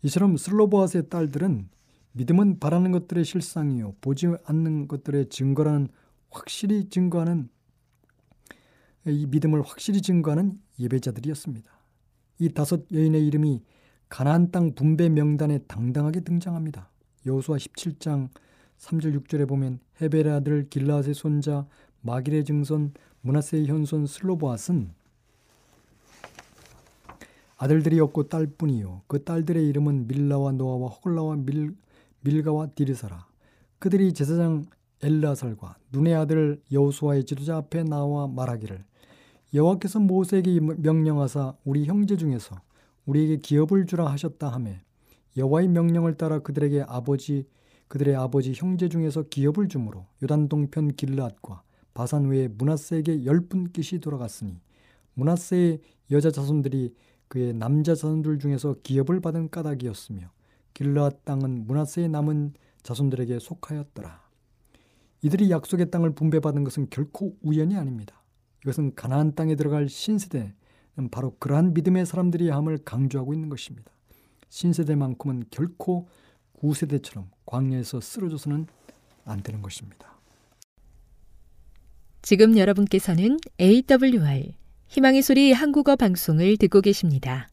이처럼 0.02 0.36
슬로보아스의 0.36 1.08
딸들은 1.08 1.68
믿음은 2.16 2.60
바라는 2.60 2.92
것들의 2.92 3.24
실상이요 3.24 3.96
보지 4.00 4.28
않는 4.44 4.86
것들의 4.86 5.28
증거라는 5.28 5.88
확실히 6.30 6.88
증거하는 6.88 7.48
이 9.06 9.26
믿음을 9.26 9.62
확실히 9.62 10.00
증거하는 10.00 10.60
예배자들이었습니다. 10.78 11.70
이 12.38 12.48
다섯 12.50 12.84
여인의 12.92 13.26
이름이 13.26 13.62
가나안 14.08 14.52
땅 14.52 14.74
분배 14.74 15.08
명단에 15.08 15.58
당당하게 15.66 16.20
등장합니다. 16.20 16.88
여호수아 17.26 17.56
17장 17.56 18.28
3절 18.78 19.20
6절에 19.20 19.48
보면 19.48 19.80
아들 20.00 20.68
길라앗의 20.68 21.14
손자 21.14 21.66
마길의 22.02 22.44
증손 22.44 22.92
문하세의 23.22 23.66
현손 23.66 24.06
슬로보앗은 24.06 24.92
아들들이 27.56 27.98
없고 27.98 28.28
딸뿐이요 28.28 29.02
그 29.06 29.24
딸들의 29.24 29.66
이름은 29.68 30.06
밀라와 30.06 30.52
노아와 30.52 30.88
호글라와 30.88 31.36
밀, 31.36 31.74
밀가와 32.24 32.68
디르사라. 32.68 33.26
그들이 33.78 34.12
제사장 34.14 34.64
엘라살과 35.02 35.76
눈의 35.92 36.14
아들 36.14 36.62
여호수아의 36.72 37.24
지도자 37.24 37.58
앞에 37.58 37.84
나와 37.84 38.26
말하기를 38.26 38.82
여호와께서 39.52 40.00
모세에게 40.00 40.58
명령하사 40.60 41.54
우리 41.64 41.84
형제 41.84 42.16
중에서 42.16 42.56
우리에게 43.04 43.36
기업을 43.36 43.86
주라 43.86 44.06
하셨다 44.06 44.48
하매 44.48 44.80
여호와의 45.36 45.68
명령을 45.68 46.16
따라 46.16 46.38
그들에게 46.38 46.84
아버지 46.88 47.46
그들의 47.88 48.16
아버지 48.16 48.54
형제 48.54 48.88
중에서 48.88 49.24
기업을 49.24 49.68
주므로 49.68 50.06
요단 50.22 50.48
동편 50.48 50.96
길르앗과 50.96 51.62
바산 51.92 52.26
외에 52.26 52.48
문하세에게 52.48 53.26
열 53.26 53.46
분 53.46 53.70
깃이 53.70 54.00
돌아갔으니 54.00 54.58
문하세의 55.14 55.80
여자 56.10 56.30
자손들이 56.30 56.94
그의 57.28 57.52
남자 57.52 57.94
자손들 57.94 58.38
중에서 58.38 58.76
기업을 58.82 59.20
받은 59.20 59.50
까닭이었으며 59.50 60.30
길르앗 60.74 61.24
땅은 61.24 61.66
문하세의 61.66 62.08
남은 62.08 62.54
자손들에게 62.82 63.38
속하였더라. 63.38 64.22
이들이 65.22 65.50
약속의 65.50 65.90
땅을 65.90 66.14
분배받은 66.14 66.64
것은 66.64 66.88
결코 66.90 67.36
우연이 67.40 67.76
아닙니다. 67.76 68.22
이것은 68.62 68.94
가나안 68.94 69.34
땅에 69.34 69.54
들어갈 69.54 69.88
신세대는 69.88 71.10
바로 71.10 71.36
그러한 71.38 71.72
믿음의 71.72 72.04
사람들이 72.04 72.50
함을 72.50 72.78
강조하고 72.84 73.32
있는 73.32 73.48
것입니다. 73.48 73.90
신세대만큼은 74.50 75.44
결코 75.50 76.08
구세대처럼 76.52 77.30
광야에서 77.46 78.00
쓰러져서는 78.00 78.66
안 79.24 79.42
되는 79.42 79.62
것입니다. 79.62 80.18
지금 82.22 82.56
여러분께서는 82.56 83.38
AWR 83.60 84.54
희망의 84.88 85.22
소리 85.22 85.52
한국어 85.52 85.96
방송을 85.96 86.56
듣고 86.56 86.80
계십니다. 86.80 87.48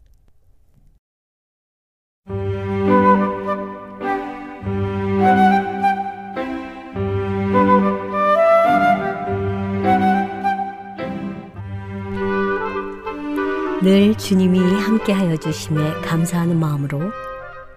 늘 13.84 14.16
주님이 14.16 14.60
함께하여 14.60 15.38
주심에 15.38 16.02
감사하는 16.02 16.60
마음으로 16.60 17.12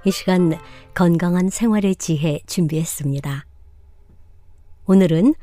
이 0.04 0.10
시간 0.10 0.52
건강한 0.92 1.48
생활의 1.48 1.96
지혜 1.96 2.40
준비했습니다. 2.46 3.46
오늘은 4.84 5.34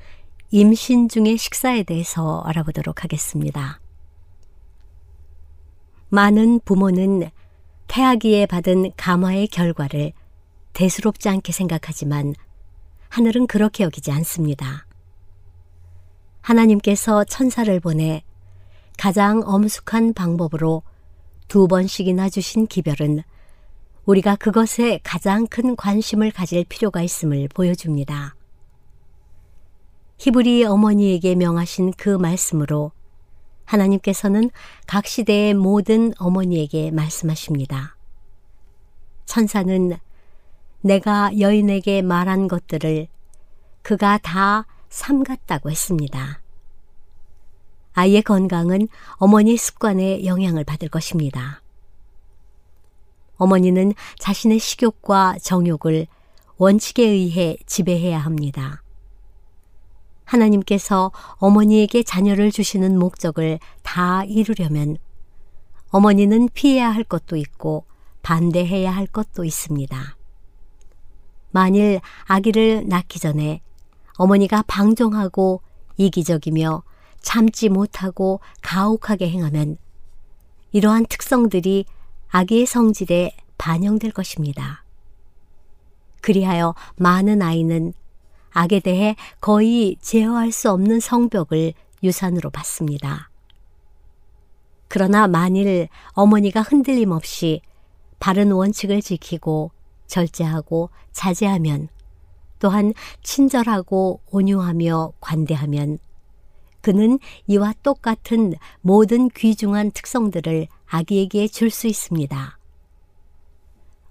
임신 0.51 1.09
중의 1.09 1.37
식사에 1.37 1.81
대해서 1.81 2.41
알아보도록 2.45 3.03
하겠습니다. 3.03 3.79
많은 6.09 6.59
부모는 6.63 7.31
태아기에 7.87 8.45
받은 8.45 8.91
감화의 8.97 9.47
결과를 9.47 10.11
대수롭지 10.73 11.27
않게 11.27 11.51
생각하지만 11.53 12.35
하늘은 13.09 13.47
그렇게 13.47 13.83
여기지 13.83 14.11
않습니다. 14.11 14.85
하나님께서 16.41 17.23
천사를 17.23 17.79
보내 17.79 18.21
가장 19.01 19.41
엄숙한 19.43 20.13
방법으로 20.13 20.83
두 21.47 21.67
번씩이나 21.67 22.29
주신 22.29 22.67
기별은 22.67 23.23
우리가 24.05 24.35
그것에 24.35 24.99
가장 25.01 25.47
큰 25.47 25.75
관심을 25.75 26.29
가질 26.29 26.65
필요가 26.65 27.01
있음을 27.01 27.47
보여줍니다. 27.47 28.35
히브리 30.19 30.65
어머니에게 30.65 31.33
명하신 31.33 31.93
그 31.97 32.09
말씀으로 32.09 32.91
하나님께서는 33.65 34.51
각 34.85 35.07
시대의 35.07 35.55
모든 35.55 36.13
어머니에게 36.19 36.91
말씀하십니다. 36.91 37.97
천사는 39.25 39.97
내가 40.81 41.39
여인에게 41.39 42.03
말한 42.03 42.47
것들을 42.47 43.07
그가 43.81 44.19
다 44.19 44.67
삼갔다고 44.89 45.71
했습니다. 45.71 46.40
아이의 47.93 48.21
건강은 48.21 48.87
어머니 49.15 49.57
습관에 49.57 50.25
영향을 50.25 50.63
받을 50.63 50.89
것입니다. 50.89 51.61
어머니는 53.37 53.93
자신의 54.19 54.59
식욕과 54.59 55.37
정욕을 55.41 56.07
원칙에 56.57 57.03
의해 57.03 57.57
지배해야 57.65 58.19
합니다. 58.19 58.83
하나님께서 60.25 61.11
어머니에게 61.37 62.03
자녀를 62.03 62.51
주시는 62.51 62.97
목적을 62.97 63.59
다 63.81 64.23
이루려면 64.25 64.97
어머니는 65.89 66.49
피해야 66.53 66.89
할 66.89 67.03
것도 67.03 67.35
있고 67.35 67.85
반대해야 68.21 68.95
할 68.95 69.07
것도 69.07 69.43
있습니다. 69.43 70.17
만일 71.49 71.99
아기를 72.25 72.87
낳기 72.87 73.19
전에 73.19 73.61
어머니가 74.17 74.63
방종하고 74.67 75.61
이기적이며 75.97 76.83
참지 77.21 77.69
못하고 77.69 78.39
가혹하게 78.61 79.29
행하면 79.29 79.77
이러한 80.71 81.05
특성들이 81.05 81.85
아기의 82.29 82.65
성질에 82.65 83.35
반영될 83.57 84.11
것입니다. 84.11 84.83
그리하여 86.21 86.75
많은 86.95 87.41
아이는 87.41 87.93
악에 88.51 88.79
대해 88.79 89.15
거의 89.39 89.97
제어할 90.01 90.51
수 90.51 90.69
없는 90.71 90.99
성벽을 90.99 91.73
유산으로 92.03 92.49
받습니다. 92.49 93.29
그러나 94.87 95.27
만일 95.27 95.87
어머니가 96.13 96.61
흔들림 96.61 97.11
없이 97.11 97.61
바른 98.19 98.51
원칙을 98.51 99.01
지키고 99.01 99.71
절제하고 100.07 100.89
자제하면 101.11 101.87
또한 102.59 102.93
친절하고 103.23 104.21
온유하며 104.31 105.13
관대하면 105.21 105.97
그는 106.81 107.19
이와 107.47 107.73
똑같은 107.83 108.53
모든 108.81 109.29
귀중한 109.29 109.91
특성들을 109.91 110.67
아기에게 110.87 111.47
줄 111.47 111.69
수 111.69 111.87
있습니다. 111.87 112.57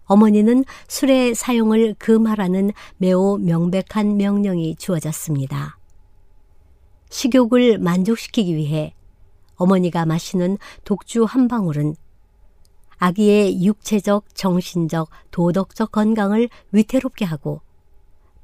어머니는 0.05 0.65
술의 0.89 1.35
사용을 1.35 1.95
금하라는 1.95 2.73
매우 2.97 3.39
명백한 3.39 4.17
명령이 4.17 4.75
주어졌습니다. 4.77 5.79
식욕을 7.11 7.79
만족시키기 7.79 8.57
위해 8.57 8.95
어머니가 9.55 10.07
마시는 10.07 10.59
독주 10.85 11.25
한 11.25 11.47
방울은 11.49 11.95
아기의 12.99 13.65
육체적, 13.65 14.35
정신적, 14.35 15.11
도덕적 15.31 15.93
건강을 15.93 16.49
위태롭게 16.73 17.25
하고 17.25 17.61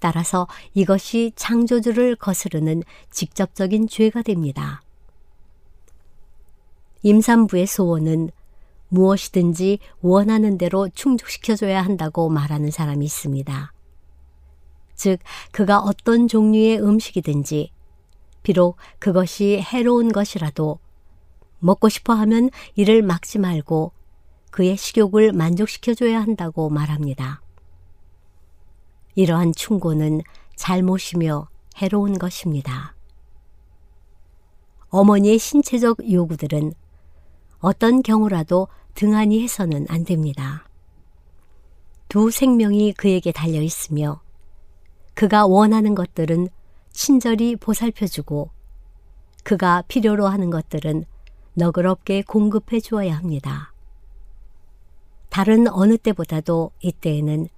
따라서 0.07 0.47
이것이 0.73 1.33
창조주를 1.35 2.15
거스르는 2.15 2.85
직접적인 3.11 3.89
죄가 3.89 4.23
됩니다. 4.23 4.81
임산부의 7.03 7.67
소원은 7.67 8.31
무엇이든지 8.89 9.81
원하는 10.03 10.59
대로 10.59 10.89
충족시켜줘야 10.91 11.85
한다고 11.85 12.29
말하는 12.29 12.71
사람이 12.71 13.05
있습니다. 13.05 13.73
즉, 14.95 15.19
그가 15.51 15.81
어떤 15.81 16.29
종류의 16.29 16.81
음식이든지, 16.81 17.73
비록 18.45 18.77
그것이 19.01 19.61
해로운 19.61 20.13
것이라도, 20.13 20.79
먹고 21.59 21.89
싶어 21.89 22.15
하면 22.15 22.51
이를 22.77 23.03
막지 23.03 23.41
말고 23.41 23.91
그의 24.53 24.77
식욕을 24.77 25.33
만족시켜줘야 25.33 26.21
한다고 26.21 26.71
말합니다. 26.71 27.41
이러한 29.17 29.53
충고는 29.55 30.21
잘못이며 30.55 31.49
해로운 31.79 32.19
것입니다. 32.19 32.95
어머니의 34.89 35.39
신체적 35.39 36.11
요구들은 36.11 36.73
어떤 37.59 38.03
경우라도 38.03 38.69
등한히 38.95 39.43
해서는 39.43 39.87
안 39.89 40.05
됩니다. 40.05 40.69
두 42.09 42.31
생명이 42.31 42.93
그에게 42.93 43.33
달려 43.33 43.61
있으며 43.61 44.21
그가 45.15 45.47
원하는 45.47 45.95
것들은 45.95 46.49
친절히 46.93 47.57
보살펴주고 47.57 48.51
그가 49.43 49.83
필요로 49.89 50.27
하는 50.27 50.51
것들은 50.51 51.05
너그럽게 51.55 52.23
공급해 52.23 52.81
주어야 52.81 53.17
합니다. 53.17 53.73
다른 55.31 55.69
어느 55.69 55.97
때보다도 55.97 56.71
이때에는 56.81 57.49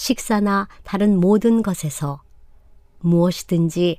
식사나 0.00 0.66
다른 0.82 1.20
모든 1.20 1.62
것에서 1.62 2.22
무엇이든지 3.00 3.98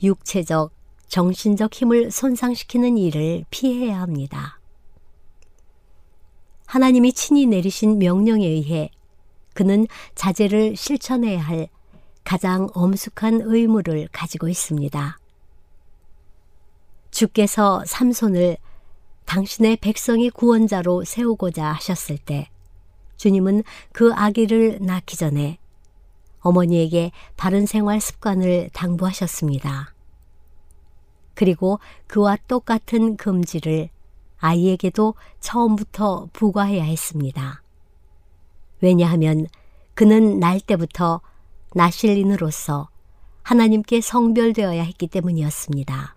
육체적, 0.00 0.72
정신적 1.08 1.74
힘을 1.74 2.12
손상시키는 2.12 2.96
일을 2.96 3.44
피해야 3.50 4.00
합니다. 4.00 4.60
하나님이 6.66 7.12
친히 7.12 7.46
내리신 7.46 7.98
명령에 7.98 8.46
의해 8.46 8.92
그는 9.52 9.88
자제를 10.14 10.76
실천해야 10.76 11.40
할 11.40 11.68
가장 12.22 12.68
엄숙한 12.72 13.40
의무를 13.42 14.08
가지고 14.12 14.46
있습니다. 14.46 15.18
주께서 17.10 17.82
삼손을 17.86 18.56
당신의 19.24 19.78
백성의 19.78 20.30
구원자로 20.30 21.02
세우고자 21.04 21.72
하셨을 21.72 22.18
때 22.18 22.50
주님은 23.20 23.64
그 23.92 24.14
아기를 24.14 24.78
낳기 24.80 25.18
전에 25.18 25.58
어머니에게 26.40 27.12
바른 27.36 27.66
생활 27.66 28.00
습관을 28.00 28.70
당부하셨습니다. 28.72 29.92
그리고 31.34 31.80
그와 32.06 32.38
똑같은 32.48 33.18
금지를 33.18 33.90
아이에게도 34.38 35.14
처음부터 35.38 36.30
부과해야 36.32 36.82
했습니다. 36.82 37.62
왜냐하면 38.80 39.46
그는 39.92 40.40
날 40.40 40.58
때부터 40.58 41.20
나실린으로서 41.74 42.88
하나님께 43.42 44.00
성별되어야 44.00 44.82
했기 44.82 45.06
때문이었습니다. 45.06 46.16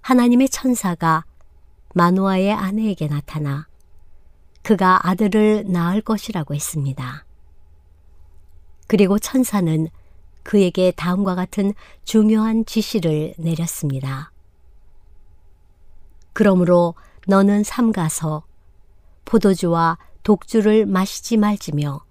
하나님의 0.00 0.48
천사가 0.48 1.24
마노아의 1.94 2.50
아내에게 2.52 3.06
나타나 3.06 3.68
그가 4.66 5.08
아들을 5.08 5.66
낳을 5.68 6.00
것이라고 6.00 6.52
했습니다. 6.52 7.24
그리고 8.88 9.16
천사는 9.16 9.86
그에게 10.42 10.90
다음과 10.90 11.36
같은 11.36 11.72
중요한 12.02 12.66
지시를 12.66 13.34
내렸습니다. 13.38 14.32
그러므로 16.32 16.96
너는 17.28 17.62
삼가서 17.62 18.42
포도주와 19.24 19.98
독주를 20.24 20.84
마시지 20.84 21.36
말지며 21.36 22.04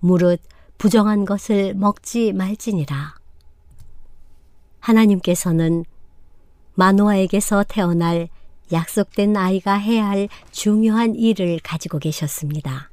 무릇 0.00 0.42
부정한 0.76 1.24
것을 1.24 1.72
먹지 1.72 2.34
말지니라. 2.34 3.14
하나님께서는 4.78 5.86
마노아에게서 6.74 7.64
태어날 7.66 8.28
약속된 8.72 9.36
아이가 9.36 9.74
해야 9.74 10.06
할 10.08 10.28
중요한 10.50 11.14
일을 11.14 11.60
가지고 11.62 11.98
계셨습니다. 11.98 12.90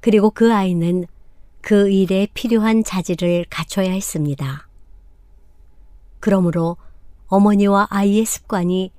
그리고 0.00 0.30
그 0.30 0.52
아이는 0.52 1.06
그 1.60 1.88
일에 1.90 2.26
필요한 2.34 2.84
자질을 2.84 3.46
갖춰야 3.48 3.92
했습니다. 3.92 4.68
그러므로 6.20 6.76
어머니와 7.28 7.88
아이의 7.90 8.24
습관이 8.24 8.90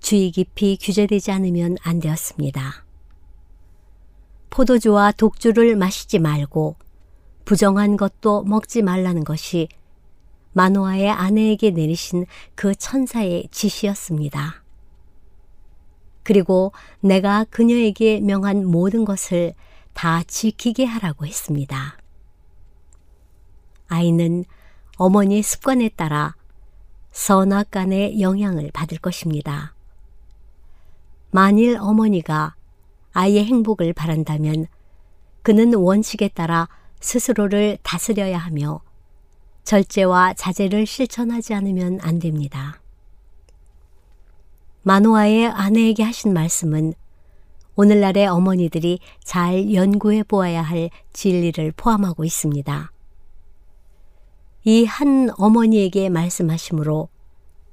주의 0.00 0.30
깊이 0.30 0.78
규제되지 0.80 1.30
않으면 1.30 1.76
안 1.82 2.00
되었습니다. 2.00 2.84
포도주와 4.50 5.12
독주를 5.12 5.76
마시지 5.76 6.18
말고 6.18 6.76
부정한 7.44 7.96
것도 7.96 8.44
먹지 8.44 8.82
말라는 8.82 9.24
것이 9.24 9.68
마노아의 10.56 11.10
아내에게 11.10 11.70
내리신 11.70 12.24
그 12.54 12.74
천사의 12.74 13.48
지시였습니다. 13.50 14.62
그리고 16.22 16.72
내가 17.00 17.44
그녀에게 17.44 18.20
명한 18.20 18.64
모든 18.64 19.04
것을 19.04 19.52
다 19.92 20.22
지키게 20.22 20.86
하라고 20.86 21.26
했습니다. 21.26 21.98
아이는 23.88 24.46
어머니의 24.96 25.42
습관에 25.42 25.90
따라 25.90 26.34
선악간의 27.12 28.22
영향을 28.22 28.70
받을 28.72 28.96
것입니다. 28.96 29.74
만일 31.32 31.76
어머니가 31.78 32.56
아이의 33.12 33.44
행복을 33.44 33.92
바란다면 33.92 34.68
그는 35.42 35.74
원칙에 35.74 36.28
따라 36.28 36.66
스스로를 37.00 37.76
다스려야 37.82 38.38
하며 38.38 38.80
절제와 39.66 40.34
자제를 40.34 40.86
실천하지 40.86 41.52
않으면 41.52 41.98
안 42.00 42.20
됩니다. 42.20 42.80
마노아의 44.82 45.46
아내에게 45.48 46.04
하신 46.04 46.32
말씀은 46.32 46.94
오늘날의 47.74 48.28
어머니들이 48.28 49.00
잘 49.24 49.74
연구해 49.74 50.22
보아야 50.22 50.62
할 50.62 50.88
진리를 51.12 51.72
포함하고 51.76 52.24
있습니다. 52.24 52.92
이 54.64 54.84
한 54.84 55.30
어머니에게 55.36 56.10
말씀하시므로 56.10 57.08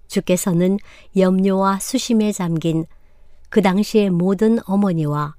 주께서는 0.07 0.79
염려와 1.15 1.79
수심에 1.79 2.31
잠긴 2.31 2.85
그 3.49 3.61
당시의 3.61 4.09
모든 4.09 4.57
어머니와 4.65 5.35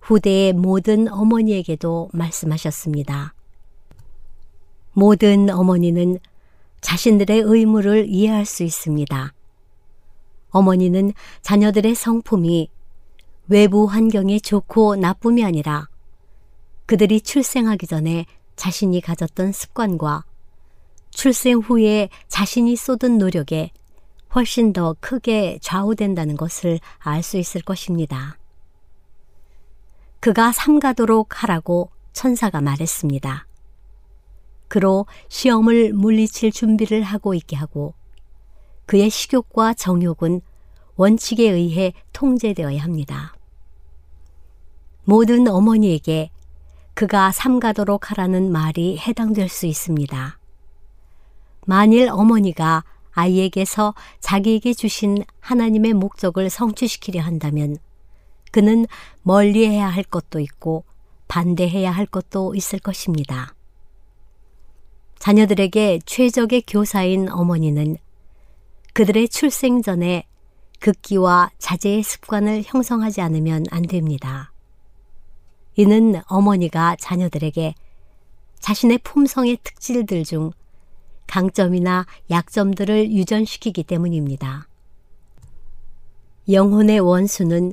후대의 0.00 0.54
모든 0.54 1.08
어머니에게도 1.08 2.10
말씀하셨습니다. 2.12 3.33
모든 4.94 5.50
어머니는 5.50 6.18
자신들의 6.80 7.40
의무를 7.40 8.06
이해할 8.08 8.46
수 8.46 8.62
있습니다. 8.62 9.32
어머니는 10.50 11.12
자녀들의 11.42 11.94
성품이 11.94 12.68
외부 13.48 13.84
환경이 13.86 14.40
좋고 14.40 14.96
나쁨이 14.96 15.44
아니라 15.44 15.88
그들이 16.86 17.20
출생하기 17.20 17.86
전에 17.86 18.24
자신이 18.56 19.00
가졌던 19.00 19.52
습관과 19.52 20.24
출생 21.10 21.58
후에 21.58 22.08
자신이 22.28 22.76
쏟은 22.76 23.18
노력에 23.18 23.70
훨씬 24.34 24.72
더 24.72 24.96
크게 25.00 25.58
좌우된다는 25.60 26.36
것을 26.36 26.80
알 26.98 27.22
수 27.22 27.36
있을 27.36 27.62
것입니다. 27.62 28.36
그가 30.20 30.52
삼가도록 30.52 31.42
하라고 31.42 31.90
천사가 32.12 32.60
말했습니다. 32.60 33.46
그로 34.68 35.06
시험을 35.28 35.92
물리칠 35.92 36.52
준비를 36.52 37.02
하고 37.02 37.34
있게 37.34 37.56
하고 37.56 37.94
그의 38.86 39.10
식욕과 39.10 39.74
정욕은 39.74 40.40
원칙에 40.96 41.50
의해 41.50 41.92
통제되어야 42.12 42.82
합니다. 42.82 43.34
모든 45.04 45.48
어머니에게 45.48 46.30
그가 46.94 47.32
삼가도록 47.32 48.10
하라는 48.10 48.52
말이 48.52 48.98
해당될 48.98 49.48
수 49.48 49.66
있습니다. 49.66 50.38
만일 51.66 52.08
어머니가 52.08 52.84
아이에게서 53.12 53.94
자기에게 54.20 54.74
주신 54.74 55.24
하나님의 55.40 55.94
목적을 55.94 56.50
성취시키려 56.50 57.20
한다면 57.20 57.76
그는 58.50 58.86
멀리해야 59.22 59.88
할 59.88 60.04
것도 60.04 60.40
있고 60.40 60.84
반대해야 61.26 61.90
할 61.90 62.06
것도 62.06 62.54
있을 62.54 62.78
것입니다. 62.78 63.54
자녀들에게 65.24 66.00
최적의 66.04 66.64
교사인 66.66 67.30
어머니는 67.30 67.96
그들의 68.92 69.30
출생 69.30 69.80
전에 69.80 70.26
극기와 70.80 71.50
자제의 71.56 72.02
습관을 72.02 72.62
형성하지 72.66 73.22
않으면 73.22 73.64
안 73.70 73.80
됩니다. 73.80 74.52
이는 75.76 76.20
어머니가 76.26 76.96
자녀들에게 77.00 77.74
자신의 78.58 78.98
품성의 78.98 79.60
특질들 79.64 80.24
중 80.24 80.52
강점이나 81.26 82.04
약점들을 82.30 83.10
유전시키기 83.10 83.84
때문입니다. 83.84 84.68
영혼의 86.50 87.00
원수는 87.00 87.72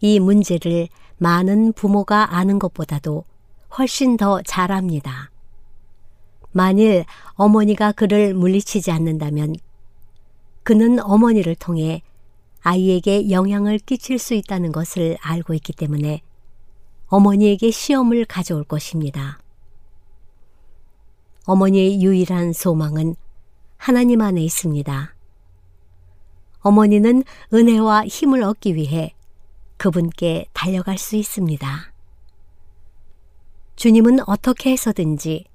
이 0.00 0.18
문제를 0.18 0.88
많은 1.18 1.72
부모가 1.72 2.34
아는 2.34 2.58
것보다도 2.58 3.22
훨씬 3.78 4.16
더잘 4.16 4.72
압니다. 4.72 5.29
만일 6.52 7.04
어머니가 7.34 7.92
그를 7.92 8.34
물리치지 8.34 8.90
않는다면 8.90 9.54
그는 10.62 11.00
어머니를 11.00 11.54
통해 11.54 12.02
아이에게 12.62 13.30
영향을 13.30 13.78
끼칠 13.78 14.18
수 14.18 14.34
있다는 14.34 14.72
것을 14.72 15.16
알고 15.20 15.54
있기 15.54 15.72
때문에 15.72 16.20
어머니에게 17.06 17.70
시험을 17.70 18.24
가져올 18.24 18.64
것입니다. 18.64 19.40
어머니의 21.44 22.02
유일한 22.02 22.52
소망은 22.52 23.16
하나님 23.76 24.20
안에 24.20 24.42
있습니다. 24.42 25.14
어머니는 26.60 27.24
은혜와 27.52 28.06
힘을 28.06 28.42
얻기 28.42 28.74
위해 28.74 29.14
그분께 29.78 30.46
달려갈 30.52 30.98
수 30.98 31.16
있습니다. 31.16 31.92
주님은 33.76 34.28
어떻게 34.28 34.70
해서든지 34.72 35.46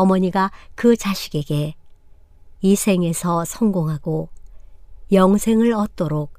어머니가 0.00 0.50
그 0.74 0.96
자식에게 0.96 1.74
이 2.62 2.76
생에서 2.76 3.44
성공하고 3.44 4.28
영생을 5.12 5.72
얻도록 5.72 6.32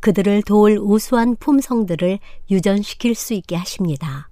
그들을 0.00 0.42
도울 0.42 0.78
우수한 0.78 1.36
품성들을 1.36 2.18
유전시킬 2.50 3.14
수 3.14 3.34
있게 3.34 3.56
하십니다. 3.56 4.30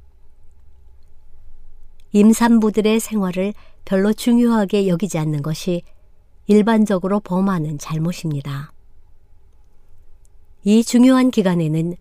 임산부들의 2.12 3.00
생활을 3.00 3.52
별로 3.84 4.12
중요하게 4.12 4.88
여기지 4.88 5.18
않는 5.18 5.42
것이 5.42 5.82
일반적으로 6.46 7.20
범하는 7.20 7.78
잘못입니다. 7.78 8.72
이 10.64 10.82
중요한 10.82 11.30
기간에는 11.30 11.94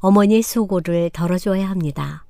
어머니의 0.00 0.42
수고를 0.42 1.10
덜어줘야 1.10 1.68
합니다. 1.68 2.27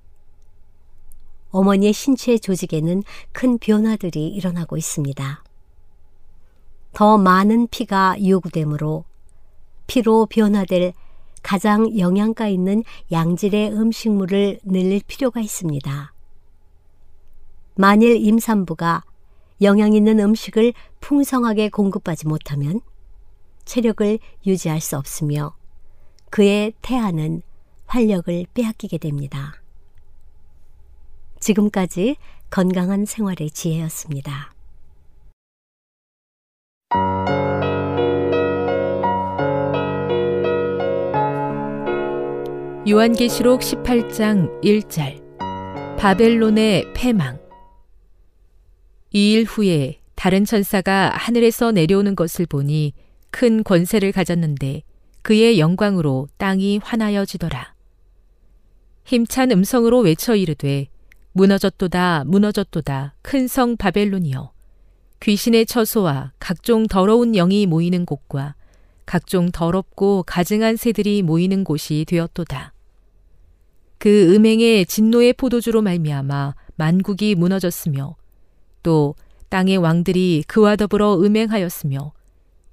어머니의 1.51 1.93
신체 1.93 2.39
조직에는 2.39 3.03
큰 3.33 3.59
변화들이 3.59 4.29
일어나고 4.29 4.77
있습니다. 4.77 5.45
더 6.93 7.19
많은 7.19 7.69
피가 7.69 8.17
요구되므로 8.27 9.05
피로 9.87 10.27
변화될 10.27 10.93
가장 11.43 11.99
영양가 11.99 12.49
있는 12.49 12.83
양질의 13.11 13.73
음식물을 13.73 14.61
늘릴 14.65 15.01
필요가 15.07 15.41
있습니다. 15.41 16.13
만일 17.75 18.17
임산부가 18.17 19.05
영양 19.63 19.93
있는 19.93 20.19
음식을 20.19 20.73
풍성하게 21.01 21.69
공급하지 21.71 22.27
못하면 22.27 22.81
체력을 23.65 24.19
유지할 24.47 24.81
수 24.81 24.97
없으며 24.97 25.55
그의 26.31 26.73
태아는 26.83 27.43
활력을 27.87 28.47
빼앗기게 28.55 28.99
됩니다. 28.99 29.55
지금까지 31.41 32.17
건강한 32.51 33.05
생활의 33.05 33.51
지혜였습니다. 33.51 34.53
요한계시록 42.89 43.61
18장 43.61 44.63
1절 44.63 45.97
바벨론의 45.99 46.93
패망 46.95 47.39
이 49.13 49.35
일 49.35 49.45
후에 49.45 50.01
다른 50.15 50.45
천사가 50.45 51.11
하늘에서 51.15 51.73
내려오는 51.73 52.15
것을 52.17 52.47
보니 52.47 52.93
큰 53.31 53.63
권세를 53.63 54.13
가졌는데 54.13 54.83
그의 55.23 55.59
영광으로 55.59 56.29
땅이 56.39 56.79
환하여지더라. 56.83 57.75
힘찬 59.05 59.51
음성으로 59.51 60.01
외쳐 60.01 60.35
이르되 60.35 60.89
무너졌도다 61.33 62.25
무너졌도다 62.27 63.15
큰 63.23 63.47
성 63.47 63.77
바벨론이여 63.77 64.53
귀신의 65.21 65.67
처소와 65.67 66.33
각종 66.39 66.87
더러운 66.87 67.33
영이 67.33 67.67
모이는 67.67 68.07
곳과 68.07 68.55
각종 69.07 69.51
더럽고 69.51 70.23
가증한 70.27 70.77
새들이 70.77 71.23
모이는 71.23 71.65
곳이 71.65 72.05
되었도다. 72.07 72.73
그 73.99 74.35
음행의 74.35 74.87
진노의 74.87 75.33
포도주로 75.33 75.83
말미암아 75.83 76.55
만국이 76.77 77.35
무너졌으며 77.35 78.17
또 78.83 79.15
땅의 79.49 79.79
왕들이 79.79 80.45
그와 80.47 80.77
더불어 80.77 81.19
음행하였으며 81.19 82.13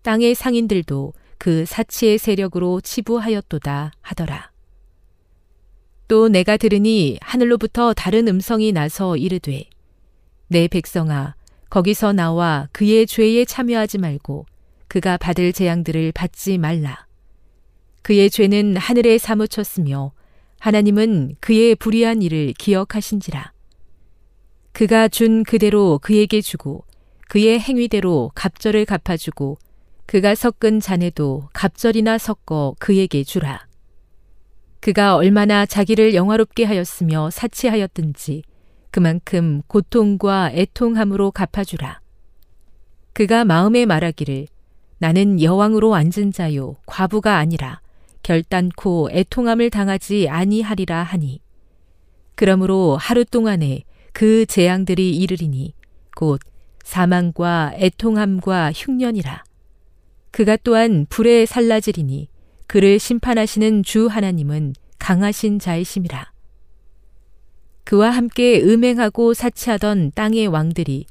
땅의 0.03 0.35
상인들도 0.35 1.13
그 1.37 1.65
사치의 1.65 2.17
세력으로 2.19 2.81
치부하였도다 2.81 3.93
하더라. 4.01 4.51
또 6.07 6.29
내가 6.29 6.57
들으니 6.57 7.17
하늘로부터 7.21 7.93
다른 7.93 8.27
음성이 8.27 8.71
나서 8.71 9.17
이르되 9.17 9.65
내 10.47 10.67
백성아 10.67 11.35
거기서 11.69 12.13
나와 12.13 12.69
그의 12.71 13.07
죄에 13.07 13.45
참여하지 13.45 13.97
말고 13.97 14.45
그가 14.87 15.17
받을 15.17 15.51
재앙들을 15.51 16.11
받지 16.11 16.57
말라. 16.57 17.05
그의 18.01 18.29
죄는 18.29 18.77
하늘에 18.77 19.17
사무쳤으며 19.17 20.11
하나님은 20.59 21.35
그의 21.39 21.75
불의한 21.75 22.21
일을 22.21 22.53
기억하신지라. 22.53 23.51
그가 24.73 25.07
준 25.07 25.43
그대로 25.43 25.99
그에게 26.01 26.39
주고 26.41 26.85
그의 27.29 27.59
행위대로 27.59 28.31
갑절을 28.35 28.85
갚아주고 28.85 29.57
그가 30.05 30.35
섞은 30.35 30.79
잔에도 30.81 31.49
갑절이나 31.53 32.19
섞어 32.19 32.75
그에게 32.77 33.23
주라. 33.23 33.65
그가 34.85 35.15
얼마나 35.15 35.65
자기를 35.65 36.13
영화롭게 36.13 36.63
하였으며 36.63 37.31
사치하였든지 37.31 38.43
그만큼 38.91 39.63
고통과 39.65 40.51
애통함으로 40.53 41.31
갚아주라. 41.31 42.01
그가 43.11 43.45
마음에 43.45 43.87
말하기를 43.87 44.45
나는 44.99 45.41
여왕으로 45.41 45.95
앉은 45.95 46.33
자요 46.33 46.75
과부가 46.85 47.37
아니라 47.37 47.81
결단코 48.21 49.09
애통함을 49.11 49.71
당하지 49.71 50.29
아니하리라 50.29 51.01
하니 51.01 51.41
그러므로 52.35 52.95
하루 52.95 53.25
동안에 53.25 53.85
그 54.13 54.45
재앙들이 54.45 55.17
이르리니 55.17 55.73
곧 56.15 56.39
사망과 56.83 57.73
애통함과 57.77 58.71
흉년이라 58.75 59.45
그가 60.29 60.57
또한 60.57 61.07
불에 61.09 61.47
살라지리니 61.47 62.29
그를 62.67 62.99
심판하시는 62.99 63.83
주 63.83 64.07
하나님은 64.07 64.73
강하신 64.99 65.59
자이심이라. 65.59 66.31
그와 67.83 68.09
함께 68.09 68.61
음행하고 68.61 69.33
사치하던 69.33 70.11
땅의 70.15 70.47
왕들이 70.47 71.05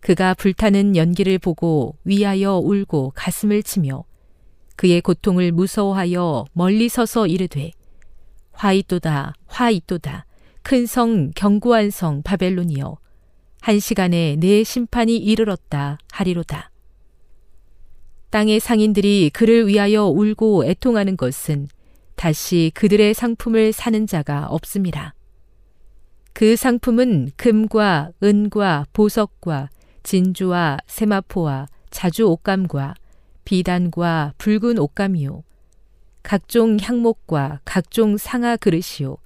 그가 0.00 0.34
불타는 0.34 0.96
연기를 0.96 1.38
보고 1.38 1.96
위하여 2.04 2.56
울고 2.56 3.12
가슴을 3.14 3.62
치며 3.62 4.04
그의 4.76 5.00
고통을 5.00 5.52
무서워하여 5.52 6.44
멀리 6.52 6.88
서서 6.88 7.26
이르되 7.26 7.72
화이또다 8.52 9.34
화이또다 9.46 10.26
큰성 10.62 11.30
견고한 11.34 11.90
성 11.90 12.22
바벨론이여 12.22 12.98
한 13.60 13.80
시간에 13.80 14.36
내 14.38 14.62
심판이 14.62 15.16
이르렀다 15.16 15.98
하리로다. 16.12 16.70
땅의 18.30 18.60
상인들이 18.60 19.30
그를 19.32 19.66
위하여 19.66 20.04
울고 20.04 20.66
애통하는 20.66 21.16
것은 21.16 21.68
다시 22.14 22.70
그들의 22.74 23.14
상품을 23.14 23.72
사는 23.72 24.06
자가 24.06 24.46
없음이라. 24.48 25.14
그 26.32 26.56
상품은 26.56 27.32
금과 27.36 28.10
은과 28.22 28.86
보석과 28.92 29.70
진주와 30.02 30.78
세마포와 30.86 31.68
자주 31.90 32.28
옷감과 32.28 32.94
비단과 33.44 34.34
붉은 34.38 34.78
옷감이요. 34.78 35.42
각종 36.22 36.76
향목과 36.80 37.60
각종 37.64 38.18
상아 38.18 38.56
그릇이요. 38.56 39.16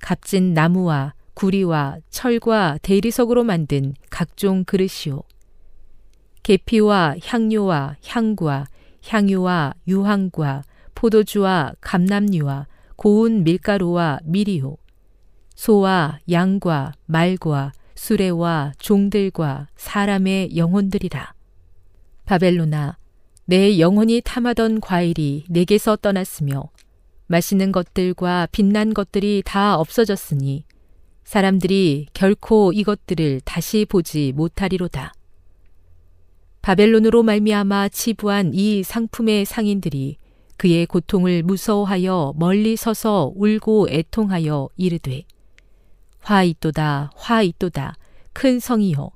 값진 0.00 0.54
나무와 0.54 1.14
구리와 1.34 1.98
철과 2.10 2.78
대리석으로 2.82 3.44
만든 3.44 3.94
각종 4.08 4.64
그릇이요. 4.64 5.22
계피와 6.46 7.16
향료와 7.24 7.96
향과 8.06 8.68
향유와 9.04 9.74
유황과 9.88 10.62
포도주와 10.94 11.72
감남류와 11.80 12.68
고운 12.94 13.42
밀가루와 13.42 14.20
미리요. 14.22 14.76
소와 15.56 16.20
양과 16.30 16.92
말과 17.06 17.72
수레와 17.96 18.74
종들과 18.78 19.66
사람의 19.74 20.56
영혼들이라. 20.56 21.34
바벨로나, 22.26 22.96
내 23.46 23.80
영혼이 23.80 24.22
탐하던 24.24 24.80
과일이 24.80 25.46
내게서 25.48 25.96
떠났으며 25.96 26.70
맛있는 27.26 27.72
것들과 27.72 28.46
빛난 28.52 28.94
것들이 28.94 29.42
다 29.44 29.76
없어졌으니 29.80 30.64
사람들이 31.24 32.06
결코 32.14 32.72
이것들을 32.72 33.40
다시 33.40 33.84
보지 33.84 34.32
못하리로다. 34.36 35.15
바벨론으로 36.66 37.22
말미암아 37.22 37.90
치부한 37.90 38.50
이 38.52 38.82
상품의 38.82 39.44
상인들이 39.44 40.16
그의 40.56 40.86
고통을 40.86 41.44
무서워하여 41.44 42.34
멀리 42.36 42.74
서서 42.74 43.30
울고 43.36 43.86
애통하여 43.88 44.70
이르되 44.76 45.22
화 46.18 46.42
있도다 46.42 47.12
화 47.14 47.42
있도다 47.42 47.94
큰 48.32 48.58
성이여 48.58 49.12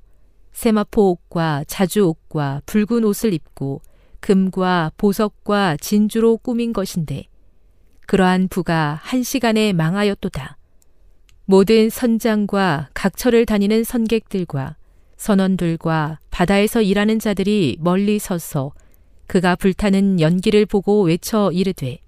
세마포 0.53 1.11
옷과 1.11 1.65
자주 1.67 2.07
옷과 2.07 2.61
붉은 2.67 3.03
옷을 3.03 3.33
입고 3.33 3.81
금과 4.21 4.93
보석과 4.95 5.75
진주로 5.75 6.37
꾸민 6.37 6.71
것인데 6.71 7.25
그러한 8.07 8.47
부가 8.47 8.97
한 9.03 9.23
시간에 9.23 9.73
망하였도다. 9.73 10.57
모든 11.43 11.89
선장과 11.89 12.91
각처를 12.93 13.45
다니는 13.45 13.83
선객들과 13.83 14.77
선원들과 15.21 16.17
바다에서 16.31 16.81
일하는 16.81 17.19
자들이 17.19 17.77
멀리 17.79 18.17
서서 18.17 18.71
그가 19.27 19.55
불타는 19.55 20.19
연기를 20.19 20.65
보고 20.65 21.03
외쳐 21.03 21.51
이르되 21.51 21.99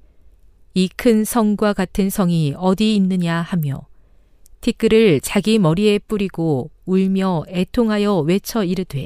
이 0.74 0.89
큰 0.97 1.24
성과 1.24 1.74
같은 1.74 2.09
성이 2.09 2.55
어디 2.57 2.95
있느냐 2.95 3.39
하며 3.39 3.86
티끌을 4.61 5.22
자기 5.22 5.59
머리에 5.59 5.99
뿌리고 5.99 6.72
울며 6.86 7.43
애통하여 7.49 8.22
외쳐 8.22 8.64
이르되 8.64 9.05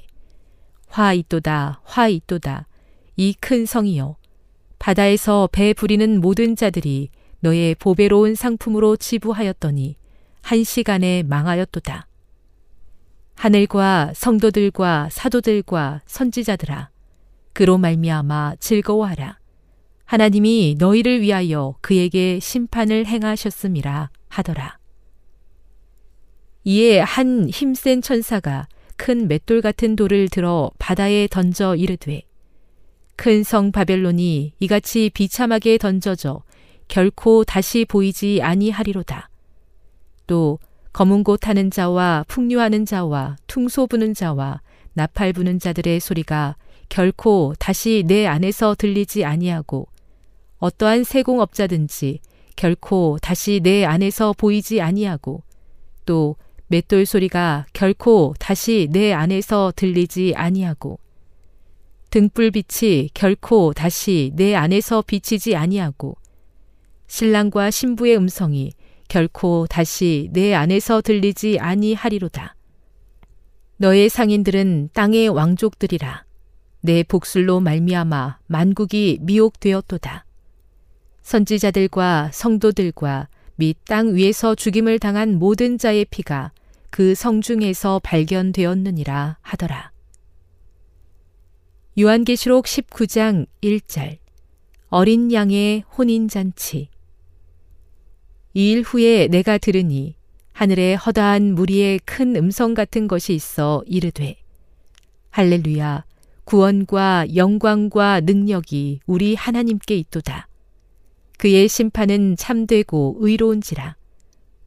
화 0.87 1.11
있도다 1.11 1.81
화 1.83 2.07
있도다 2.07 2.65
이 3.17 3.33
큰 3.41 3.65
성이여 3.65 4.15
바다에서 4.79 5.49
배 5.51 5.73
부리는 5.73 6.21
모든 6.21 6.55
자들이 6.55 7.09
너의 7.41 7.75
보배로운 7.75 8.35
상품으로 8.35 8.95
지부하였더니 8.95 9.97
한 10.41 10.63
시간에 10.63 11.23
망하였도다. 11.23 12.07
하늘과 13.37 14.13
성도들과 14.15 15.09
사도들과 15.11 16.01
선지자들아 16.07 16.89
그로 17.53 17.77
말미암아 17.77 18.55
즐거워하라. 18.59 19.37
하나님이 20.05 20.75
너희를 20.79 21.21
위하여 21.21 21.75
그에게 21.81 22.39
심판을 22.39 23.05
행하셨음이라 23.05 24.09
하더라. 24.29 24.79
이에 26.63 26.99
한 26.99 27.47
힘센 27.49 28.01
천사가 28.01 28.67
큰 28.95 29.27
맷돌 29.27 29.61
같은 29.61 29.95
돌을 29.95 30.29
들어 30.29 30.71
바다에 30.79 31.27
던져 31.27 31.75
이르되 31.75 32.23
큰 33.15 33.43
성 33.43 33.71
바벨론이 33.71 34.53
이같이 34.59 35.11
비참하게 35.13 35.77
던져져 35.77 36.43
결코 36.87 37.43
다시 37.43 37.85
보이지 37.85 38.41
아니하리로다. 38.41 39.29
또 40.25 40.59
검은 40.97 41.23
곳 41.23 41.47
하는 41.47 41.69
자와 41.69 42.25
풍류하는 42.27 42.83
자와 42.83 43.35
퉁소 43.45 43.85
부는 43.85 44.15
자와 44.15 44.61
나팔 44.93 45.31
부는 45.31 45.59
자들의 45.59 45.99
소리가 45.99 46.55
결코 46.89 47.53
다시 47.59 48.03
내 48.07 48.25
안에서 48.25 48.73
들리지 48.73 49.23
아니하고 49.23 49.87
어떠한 50.57 51.03
세공업자든지 51.03 52.19
결코 52.55 53.19
다시 53.21 53.59
내 53.61 53.85
안에서 53.85 54.33
보이지 54.35 54.81
아니하고 54.81 55.43
또 56.07 56.35
맷돌 56.65 57.05
소리가 57.05 57.67
결코 57.73 58.33
다시 58.39 58.87
내 58.91 59.13
안에서 59.13 59.73
들리지 59.75 60.33
아니하고 60.35 60.99
등불 62.09 62.49
빛이 62.49 63.09
결코 63.13 63.71
다시 63.71 64.31
내 64.33 64.55
안에서 64.55 65.03
비치지 65.03 65.55
아니하고 65.55 66.17
신랑과 67.05 67.69
신부의 67.69 68.17
음성이 68.17 68.71
결코 69.07 69.67
다시 69.67 70.29
내 70.33 70.53
안에서 70.53 71.01
들리지 71.01 71.59
아니하리로다. 71.59 72.55
너의 73.77 74.09
상인들은 74.09 74.89
땅의 74.93 75.29
왕족들이라. 75.29 76.25
내 76.81 77.03
복술로 77.03 77.59
말미암아 77.59 78.39
만국이 78.47 79.19
미혹되었도다. 79.21 80.25
선지자들과 81.21 82.31
성도들과 82.33 83.27
및 83.55 83.77
땅 83.85 84.15
위에서 84.15 84.55
죽임을 84.55 84.99
당한 84.99 85.39
모든 85.39 85.77
자의 85.77 86.05
피가 86.05 86.51
그 86.89 87.15
성중에서 87.15 87.99
발견되었느니라 88.03 89.37
하더라. 89.41 89.91
요한계시록 91.99 92.65
19장 92.65 93.47
1절 93.61 94.17
어린 94.89 95.31
양의 95.31 95.83
혼인잔치 95.97 96.89
이 98.57 98.71
일 98.71 98.81
후에 98.81 99.27
내가 99.27 99.59
들으니 99.59 100.15
하늘에 100.51 100.95
허다한 100.95 101.53
무리의 101.53 101.99
큰 102.05 102.35
음성 102.35 102.73
같은 102.73 103.07
것이 103.07 103.35
있어 103.35 103.83
이르되 103.85 104.35
할렐루야 105.29 106.03
구원과 106.43 107.35
영광과 107.35 108.21
능력이 108.21 109.01
우리 109.05 109.35
하나님께 109.35 109.95
있도다. 109.97 110.47
그의 111.37 111.67
심판은 111.67 112.35
참되고 112.35 113.17
의로운지라. 113.19 113.95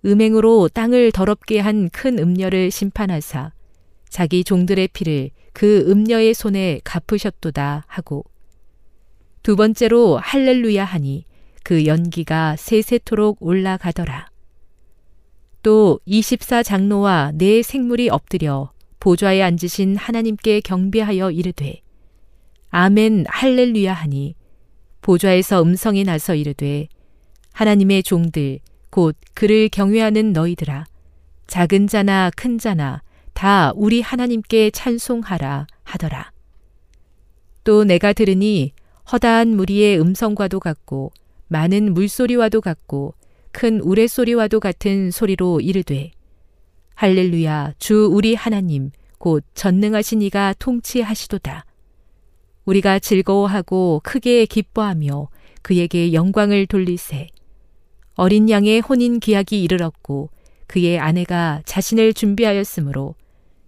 음행으로 0.04 0.68
땅을 0.68 1.10
더럽게 1.10 1.58
한 1.58 1.88
큰 1.88 2.20
음녀를 2.20 2.70
심판하사 2.70 3.50
자기 4.08 4.44
종들의 4.44 4.86
피를 4.92 5.30
그 5.52 5.84
음녀의 5.90 6.34
손에 6.34 6.80
갚으셨도다 6.84 7.86
하고 7.88 8.24
두 9.42 9.56
번째로 9.56 10.18
할렐루야 10.18 10.84
하니 10.84 11.24
그 11.62 11.86
연기가 11.86 12.56
세세토록 12.56 13.38
올라가더라. 13.40 14.30
또 15.62 16.00
24장로와 16.06 17.34
네 17.34 17.62
생물이 17.62 18.08
엎드려 18.08 18.72
보좌에 18.98 19.42
앉으신 19.42 19.96
하나님께 19.96 20.60
경배하여 20.60 21.30
이르되 21.30 21.80
아멘 22.70 23.26
할렐루야 23.28 23.92
하니 23.92 24.34
보좌에서 25.02 25.62
음성이 25.62 26.04
나서 26.04 26.34
이르되 26.34 26.88
하나님의 27.52 28.02
종들 28.02 28.60
곧 28.90 29.16
그를 29.34 29.68
경외하는 29.68 30.32
너희들아 30.32 30.86
작은 31.46 31.88
자나 31.88 32.30
큰 32.36 32.58
자나 32.58 33.02
다 33.32 33.72
우리 33.74 34.00
하나님께 34.00 34.70
찬송하라 34.70 35.66
하더라. 35.82 36.30
또 37.64 37.84
내가 37.84 38.12
들으니 38.12 38.72
허다한 39.10 39.56
무리의 39.56 40.00
음성과도 40.00 40.60
같고 40.60 41.12
많은 41.50 41.94
물소리와도 41.94 42.60
같고 42.60 43.14
큰 43.50 43.80
우레소리와도 43.80 44.60
같은 44.60 45.10
소리로 45.10 45.60
이르되 45.60 46.12
할렐루야 46.94 47.74
주 47.78 48.08
우리 48.12 48.36
하나님 48.36 48.90
곧 49.18 49.44
전능하신 49.54 50.22
이가 50.22 50.54
통치하시도다. 50.58 51.66
우리가 52.66 53.00
즐거워하고 53.00 54.00
크게 54.04 54.46
기뻐하며 54.46 55.28
그에게 55.62 56.12
영광을 56.12 56.66
돌리세. 56.66 57.26
어린 58.14 58.48
양의 58.48 58.80
혼인 58.80 59.18
기약이 59.18 59.60
이르렀고 59.62 60.30
그의 60.68 61.00
아내가 61.00 61.62
자신을 61.64 62.14
준비하였으므로 62.14 63.16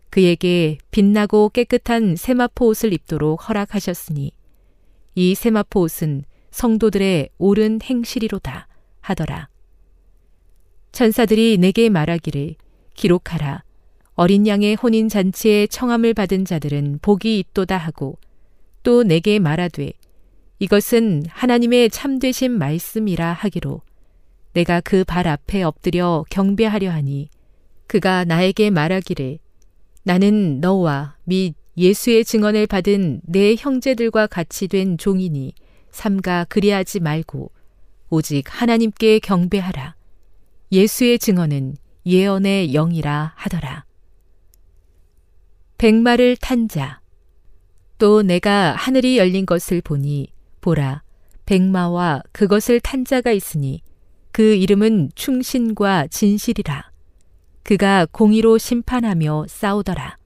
그에게 0.09 0.79
빛나고 0.93 1.49
깨끗한 1.49 2.15
세마포 2.15 2.69
옷을 2.69 2.93
입도록 2.93 3.49
허락하셨으니 3.49 4.31
이 5.17 5.35
세마포 5.35 5.81
옷은 5.81 6.25
성도들의 6.53 7.31
옳은 7.39 7.81
행실이로다 7.83 8.69
하더라. 9.01 9.49
천사들이 10.93 11.59
내게 11.59 11.89
말하기를 11.89 12.55
기록하라. 12.95 13.65
어린 14.15 14.47
양의 14.47 14.75
혼인 14.77 15.09
잔치에 15.09 15.67
청함을 15.67 16.15
받은 16.15 16.45
자들은 16.45 16.99
복이 17.03 17.39
있도다 17.39 17.79
하고 17.79 18.19
또 18.83 19.03
내게 19.03 19.39
말하되 19.39 19.93
이것은 20.59 21.25
하나님의 21.29 21.91
참되신 21.91 22.53
말씀이라 22.53 23.33
하기로 23.33 23.81
내가 24.53 24.81
그 24.81 25.03
발 25.05 25.27
앞에 25.27 25.63
엎드려 25.63 26.25
경배하려 26.29 26.91
하니 26.91 27.31
그가 27.87 28.25
나에게 28.25 28.69
말하기를 28.71 29.39
나는 30.05 30.61
너와 30.61 31.17
및 31.25 31.55
예수의 31.79 32.25
증언을 32.27 32.67
받은 32.67 33.23
내 33.25 33.55
형제들과 33.59 34.27
같이 34.27 34.69
된 34.69 34.99
종이니 34.99 35.55
삼가 35.93 36.45
그리하지 36.49 37.01
말고 37.01 37.53
오직 38.11 38.45
하나님께 38.49 39.21
경배하라. 39.21 39.95
예수의 40.73 41.19
증언은 41.19 41.77
예언의 42.05 42.73
영이라 42.73 43.35
하더라. 43.37 43.85
백마를 45.79 46.37
탄 46.37 46.69
자. 46.69 47.01
또 47.99 48.23
내가 48.23 48.73
하늘이 48.73 49.19
열린 49.19 49.47
것을 49.47 49.81
보니 49.81 50.33
보라 50.61 51.03
백마와 51.47 52.23
그것을 52.33 52.81
탄 52.81 53.05
자가 53.05 53.31
있으니 53.31 53.83
그 54.33 54.55
이름은 54.55 55.11
충신과 55.15 56.09
진실이라. 56.09 56.91
그가 57.63 58.07
공의로 58.11 58.59
심판하며 58.59 59.47
싸우더라. 59.49 60.17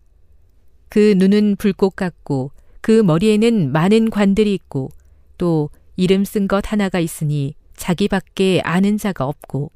그 0.88 1.14
눈은 1.18 1.56
불꽃 1.56 1.96
같고 1.96 2.52
그 2.80 3.02
머리에는 3.02 3.72
많은 3.72 4.10
관들이 4.10 4.54
있고 4.54 4.90
또 5.38 5.70
이름 5.96 6.24
쓴 6.24 6.48
것 6.48 6.72
하나가 6.72 7.00
있으니 7.00 7.54
자기밖에 7.76 8.60
아는 8.64 8.98
자가 8.98 9.26
없고 9.26 9.70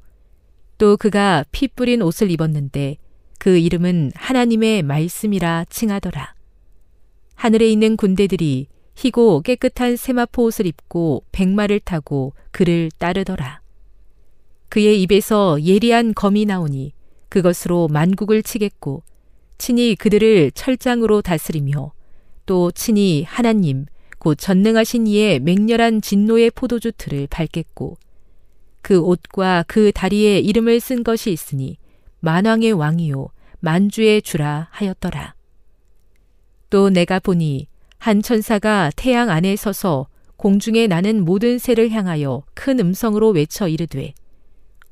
또 0.77 0.97
그가 0.97 1.45
피 1.51 1.67
뿌린 1.67 2.01
옷을 2.01 2.31
입었는데 2.31 2.97
그 3.39 3.57
이름은 3.57 4.11
하나님의 4.15 4.83
말씀이라 4.83 5.65
칭하더라. 5.69 6.35
하늘에 7.35 7.69
있는 7.71 7.97
군대들이 7.97 8.67
희고 8.95 9.41
깨끗한 9.41 9.95
세마포 9.95 10.43
옷을 10.43 10.67
입고 10.67 11.23
백마를 11.31 11.79
타고 11.79 12.33
그를 12.51 12.91
따르더라. 12.97 13.61
그의 14.69 15.01
입에서 15.01 15.61
예리한 15.61 16.13
검이 16.13 16.45
나오니 16.45 16.93
그것으로 17.29 17.87
만국을 17.87 18.43
치겠고 18.43 19.03
친히 19.57 19.95
그들을 19.95 20.51
철장으로 20.51 21.21
다스리며 21.21 21.93
또 22.45 22.71
친히 22.71 23.23
하나님 23.23 23.85
곧 24.21 24.35
전능하신 24.35 25.07
이의 25.07 25.39
맹렬한 25.39 26.01
진노의 26.01 26.51
포도주 26.51 26.91
틀을 26.91 27.25
밟겠고 27.25 27.97
그 28.83 28.99
옷과 28.99 29.65
그 29.67 29.91
다리에 29.91 30.37
이름을 30.37 30.79
쓴 30.79 31.03
것이 31.03 31.31
있으니 31.31 31.79
만왕의 32.19 32.73
왕이요 32.73 33.29
만주의 33.61 34.21
주라 34.21 34.67
하였더라. 34.69 35.33
또 36.69 36.91
내가 36.91 37.17
보니 37.17 37.65
한 37.97 38.21
천사가 38.21 38.91
태양 38.95 39.31
안에 39.31 39.55
서서 39.55 40.05
공중에 40.37 40.85
나는 40.85 41.25
모든 41.25 41.57
새를 41.57 41.89
향하여 41.89 42.43
큰 42.53 42.79
음성으로 42.79 43.29
외쳐 43.29 43.67
이르되 43.67 44.13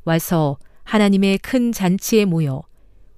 와서 0.05 0.57
하나님의 0.85 1.37
큰 1.37 1.71
잔치에 1.71 2.25
모여 2.25 2.63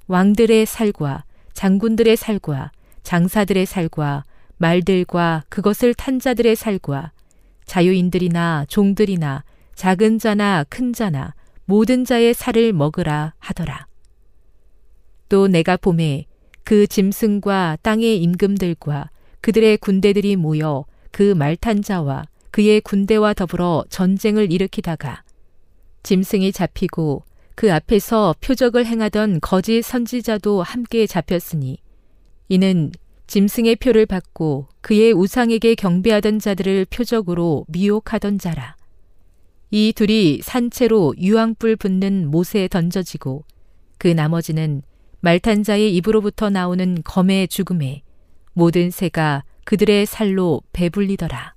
왕들의 0.07 0.65
살과 0.65 1.23
장군들의 1.53 2.17
살과 2.17 2.73
장사들의 3.03 3.65
살과 3.65 4.25
말들과 4.61 5.43
그것을 5.49 5.95
탄 5.95 6.19
자들의 6.19 6.55
살과 6.55 7.11
자유인들이나 7.65 8.65
종들이나 8.69 9.43
작은 9.73 10.19
자나 10.19 10.63
큰 10.69 10.93
자나 10.93 11.33
모든 11.65 12.05
자의 12.05 12.35
살을 12.35 12.71
먹으라 12.71 13.33
하더라. 13.39 13.87
또 15.29 15.47
내가 15.47 15.77
봄에 15.77 16.25
그 16.63 16.85
짐승과 16.85 17.79
땅의 17.81 18.21
임금들과 18.21 19.09
그들의 19.41 19.77
군대들이 19.77 20.35
모여 20.35 20.85
그 21.09 21.33
말탄 21.33 21.81
자와 21.81 22.25
그의 22.51 22.81
군대와 22.81 23.33
더불어 23.33 23.83
전쟁을 23.89 24.51
일으키다가 24.51 25.23
짐승이 26.03 26.51
잡히고 26.51 27.23
그 27.55 27.73
앞에서 27.73 28.35
표적을 28.41 28.85
행하던 28.85 29.39
거짓 29.41 29.81
선지자도 29.81 30.61
함께 30.61 31.07
잡혔으니 31.07 31.79
이는 32.49 32.91
짐승의 33.31 33.77
표를 33.77 34.05
받고 34.05 34.67
그의 34.81 35.13
우상에게 35.13 35.75
경배하던 35.75 36.39
자들을 36.39 36.85
표적으로 36.89 37.63
미혹하던 37.69 38.39
자라. 38.39 38.75
이 39.69 39.93
둘이 39.95 40.41
산채로 40.41 41.13
유황불 41.17 41.77
붙는 41.77 42.27
못에 42.29 42.67
던져지고 42.67 43.45
그 43.97 44.09
나머지는 44.09 44.81
말탄 45.21 45.63
자의 45.63 45.95
입으로부터 45.95 46.49
나오는 46.49 46.97
검의 47.05 47.47
죽음에 47.47 48.01
모든 48.51 48.91
새가 48.91 49.45
그들의 49.63 50.07
살로 50.07 50.61
배불리더라. 50.73 51.55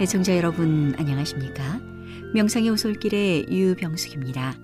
애청자 0.00 0.34
여러분 0.34 0.94
안녕하십니까? 0.96 1.78
명상의 2.32 2.70
오솔길의 2.70 3.48
유병숙입니다. 3.50 4.58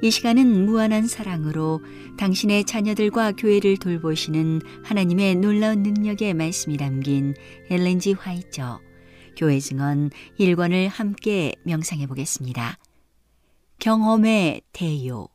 이 0.00 0.10
시간은 0.10 0.64
무한한 0.64 1.06
사랑으로 1.06 1.82
당신의 2.16 2.64
자녀들과 2.64 3.32
교회를 3.32 3.76
돌보시는 3.76 4.62
하나님의 4.82 5.34
놀라운 5.34 5.82
능력의 5.82 6.32
말씀이 6.32 6.78
담긴 6.78 7.34
엘렌지 7.68 8.14
화이처 8.14 8.80
교회 9.36 9.60
증언 9.60 10.08
1권을 10.40 10.88
함께 10.88 11.52
명상해 11.64 12.06
보겠습니다. 12.06 12.78
경험의 13.80 14.62
대요 14.72 15.28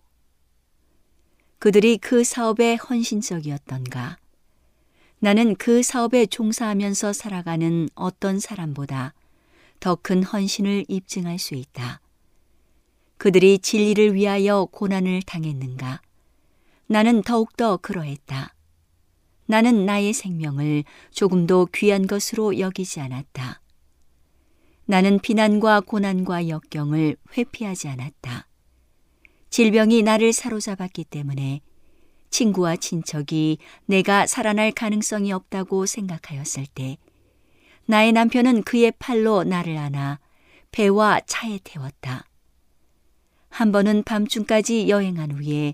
그들이 1.60 2.00
그 2.00 2.24
사업에 2.24 2.78
헌신적이었던가? 2.78 4.18
나는 5.20 5.56
그 5.56 5.84
사업에 5.84 6.26
종사하면서 6.26 7.14
살아가는 7.14 7.90
어떤 7.94 8.40
사람보다 8.40 9.14
더 9.80 9.96
큰 9.96 10.24
헌신을 10.24 10.86
입증할 10.88 11.40
수 11.40 11.56
있다. 11.56 12.02
그들이 13.18 13.60
진리를 13.60 14.14
위하여 14.14 14.66
고난을 14.72 15.22
당했는가? 15.24 16.02
나는 16.88 17.22
더욱더 17.22 17.78
그러했다. 17.78 18.56
나는 19.46 19.86
나의 19.86 20.14
생명을 20.14 20.84
조금도 21.12 21.68
귀한 21.74 22.08
것으로 22.08 22.60
여기지 22.60 23.00
않았다. 23.00 23.62
나는 24.86 25.20
비난과 25.20 25.82
고난과 25.82 26.48
역경을 26.48 27.18
회피하지 27.38 27.88
않았다. 27.90 28.48
질병이 29.50 30.04
나를 30.04 30.34
사로잡았기 30.34 31.06
때문에 31.06 31.62
친구와 32.30 32.76
친척이 32.76 33.58
내가 33.86 34.28
살아날 34.28 34.72
가능성이 34.72 35.32
없다고 35.32 35.86
생각하였을 35.86 36.66
때 36.74 36.98
나의 37.90 38.12
남편은 38.12 38.62
그의 38.66 38.94
팔로 39.00 39.44
나를 39.44 39.76
안아 39.76 40.20
배와 40.70 41.22
차에 41.26 41.60
태웠다. 41.64 42.26
한 43.50 43.72
번은 43.72 44.04
밤중까지 44.04 44.90
여행한 44.90 45.32
후에 45.32 45.74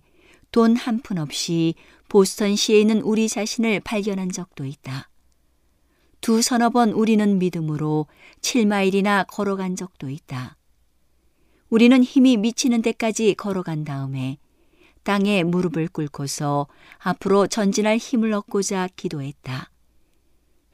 돈 0.54 0.78
한 0.78 1.02
푼 1.02 1.18
없이 1.18 1.76
보스턴시에 2.08 2.80
있는 2.80 3.02
우리 3.02 3.28
자신을 3.28 3.82
발견한 3.82 4.32
적도 4.32 4.64
있다. 4.64 5.10
두 6.22 6.42
서너 6.42 6.70
번 6.70 6.92
우리는 6.92 7.38
믿음으로 7.38 8.08
7마일이나 8.40 9.28
걸어간 9.28 9.76
적도 9.76 10.10
있다. 10.10 10.56
우리는 11.70 12.02
힘이 12.02 12.38
미치는 12.38 12.82
데까지 12.82 13.34
걸어간 13.36 13.84
다음에 13.84 14.38
땅에 15.04 15.44
무릎을 15.44 15.90
꿇고서 15.90 16.68
앞으로 17.00 17.48
전진할 17.48 17.98
힘을 17.98 18.32
얻고자 18.32 18.88
기도했다. 18.96 19.70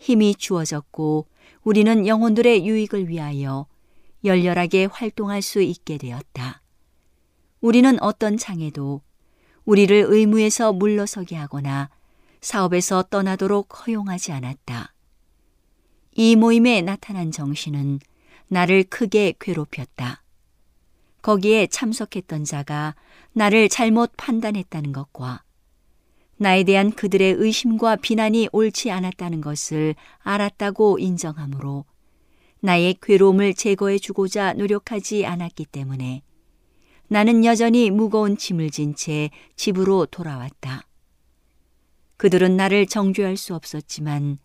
힘이 0.01 0.33
주어졌고 0.33 1.27
우리는 1.63 2.07
영혼들의 2.07 2.67
유익을 2.67 3.07
위하여 3.07 3.67
열렬하게 4.23 4.85
활동할 4.85 5.43
수 5.43 5.61
있게 5.61 5.99
되었다. 5.99 6.63
우리는 7.61 8.01
어떤 8.01 8.35
장애도 8.35 9.01
우리를 9.63 10.05
의무에서 10.09 10.73
물러서게 10.73 11.35
하거나 11.35 11.91
사업에서 12.41 13.03
떠나도록 13.03 13.85
허용하지 13.85 14.31
않았다. 14.31 14.95
이 16.13 16.35
모임에 16.35 16.81
나타난 16.81 17.31
정신은 17.31 17.99
나를 18.47 18.83
크게 18.85 19.35
괴롭혔다. 19.39 20.23
거기에 21.21 21.67
참석했던 21.67 22.43
자가 22.45 22.95
나를 23.33 23.69
잘못 23.69 24.11
판단했다는 24.17 24.93
것과 24.93 25.43
나에 26.41 26.63
대한 26.63 26.91
그들의 26.91 27.35
의심과 27.37 27.97
비난이 27.97 28.49
옳지 28.51 28.89
않았다는 28.89 29.41
것을 29.41 29.93
알았다고 30.23 30.97
인정하므로 30.97 31.85
나의 32.61 32.95
괴로움을 32.99 33.53
제거해 33.53 33.99
주고자 33.99 34.53
노력하지 34.53 35.27
않았기 35.27 35.65
때문에 35.65 36.23
나는 37.09 37.45
여전히 37.45 37.91
무거운 37.91 38.37
짐을 38.37 38.71
진 38.71 38.95
채 38.95 39.29
집으로 39.55 40.07
돌아왔다. 40.07 40.87
그들은 42.17 42.57
나를 42.57 42.87
정죄할 42.87 43.37
수 43.37 43.53
없었지만 43.53 44.39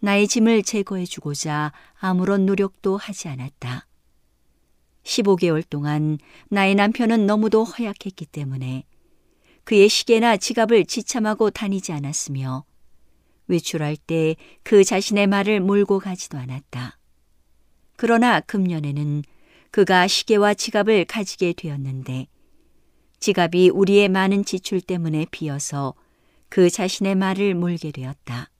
나의 0.00 0.26
짐을 0.26 0.64
제거해 0.64 1.04
주고자 1.04 1.72
아무런 2.00 2.44
노력도 2.44 2.96
하지 2.96 3.28
않았다. 3.28 3.86
15개월 5.04 5.62
동안 5.70 6.18
나의 6.48 6.74
남편은 6.74 7.24
너무도 7.26 7.62
허약했기 7.62 8.26
때문에 8.26 8.82
그의 9.66 9.88
시계나 9.88 10.36
지갑을 10.36 10.86
지참하고 10.86 11.50
다니지 11.50 11.92
않았으며 11.92 12.64
외출할 13.48 13.96
때 13.96 14.36
그 14.62 14.82
자신의 14.82 15.26
말을 15.28 15.60
몰고 15.60 16.00
가지도 16.00 16.38
않았다. 16.38 16.98
그러나 17.96 18.40
금년에는 18.40 19.22
그가 19.70 20.06
시계와 20.08 20.54
지갑을 20.54 21.04
가지게 21.04 21.52
되었는데 21.52 22.26
지갑이 23.20 23.70
우리의 23.70 24.08
많은 24.08 24.44
지출 24.44 24.80
때문에 24.80 25.26
비어서 25.30 25.94
그 26.48 26.70
자신의 26.70 27.14
말을 27.14 27.54
몰게 27.54 27.90
되었다. 27.92 28.50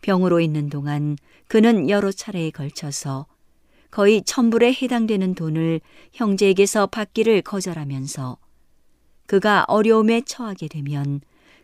병으로 0.00 0.40
있는 0.40 0.68
동안 0.68 1.16
그는 1.46 1.90
여러 1.90 2.10
차례에 2.10 2.50
걸쳐서 2.50 3.26
거의 3.90 4.22
천불에 4.22 4.72
해당되는 4.72 5.34
돈을 5.34 5.80
형제에게서 6.12 6.86
받기를 6.86 7.42
거절하면서 7.42 8.41
그가 9.26 9.64
어려움에 9.68 10.22
처하게 10.22 10.68
되면 10.68 11.20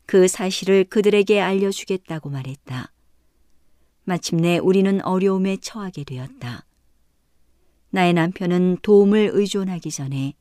그 0.07 0.27
사실을 0.27 0.85
그들에게 0.85 1.41
알려주겠다고 1.41 2.31
말했다. 2.31 2.93
마침내 4.05 4.59
우리는 4.59 5.05
어려움에 5.05 5.59
처하게 5.59 6.05
되었다. 6.05 6.65
나의 7.91 8.15
남편은 8.15 8.79
도움을 8.83 9.31
의존하기 9.35 9.91
전에 9.91 10.35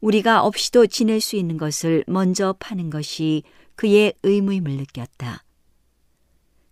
우리가 0.00 0.42
없이도 0.44 0.86
지낼 0.86 1.20
수 1.20 1.36
있는 1.36 1.56
것을 1.56 2.04
먼저 2.06 2.54
파는 2.58 2.90
것이 2.90 3.42
그의 3.76 4.14
의무임을 4.22 4.72
느꼈다. 4.72 5.44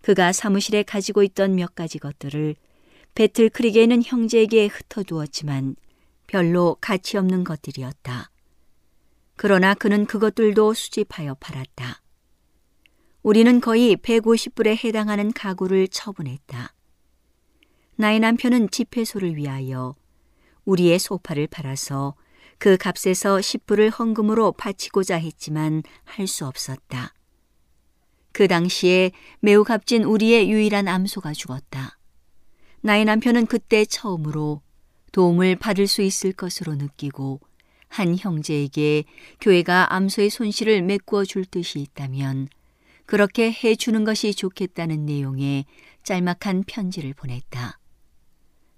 그가 0.01 0.33
사무실에 0.33 0.83
가지고 0.83 1.23
있던 1.23 1.55
몇 1.55 1.75
가지 1.75 1.99
것들을 1.99 2.57
배틀 3.15 3.51
크릭에 3.51 3.83
있는 3.83 4.03
형제에게 4.03 4.67
흩어두었지만 4.67 5.77
별로 6.27 6.77
가치 6.81 7.17
없는 7.17 7.45
것들이었다. 7.45 8.31
그러나 9.39 9.73
그는 9.73 10.05
그것들도 10.05 10.75
수집하여 10.75 11.35
팔았다. 11.35 12.03
우리는 13.23 13.61
거의 13.61 13.95
150불에 13.97 14.85
해당하는 14.85 15.33
가구를 15.33 15.87
처분했다. 15.87 16.75
나의 17.95 18.19
남편은 18.19 18.71
집회소를 18.71 19.37
위하여 19.37 19.95
우리의 20.65 20.99
소파를 20.99 21.47
팔아서 21.47 22.17
그 22.59 22.77
값에서 22.77 23.37
10불을 23.37 23.97
헌금으로 23.97 24.53
바치고자 24.53 25.19
했지만 25.19 25.85
할 26.05 26.27
수 26.27 26.45
없었다. 26.45 27.15
그 28.33 28.49
당시에 28.49 29.13
매우 29.39 29.63
값진 29.63 30.03
우리의 30.03 30.51
유일한 30.51 30.89
암소가 30.89 31.33
죽었다. 31.35 31.97
나의 32.81 33.05
남편은 33.05 33.47
그때 33.47 33.85
처음으로 33.85 34.63
도움을 35.13 35.55
받을 35.55 35.87
수 35.87 36.03
있을 36.03 36.33
것으로 36.33 36.75
느끼고 36.75 37.41
한 37.89 38.17
형제에게 38.17 39.05
교회가 39.41 39.95
암소의 39.95 40.31
손실을 40.31 40.83
메꾸어 40.83 41.25
줄 41.25 41.45
뜻이 41.45 41.81
있다면 41.81 42.49
그렇게 43.07 43.51
해 43.51 43.75
주는 43.75 44.05
것이 44.05 44.35
좋겠다는 44.35 45.07
내용의 45.07 45.65
짤막한 46.03 46.65
편지를 46.67 47.15
보냈다. 47.15 47.79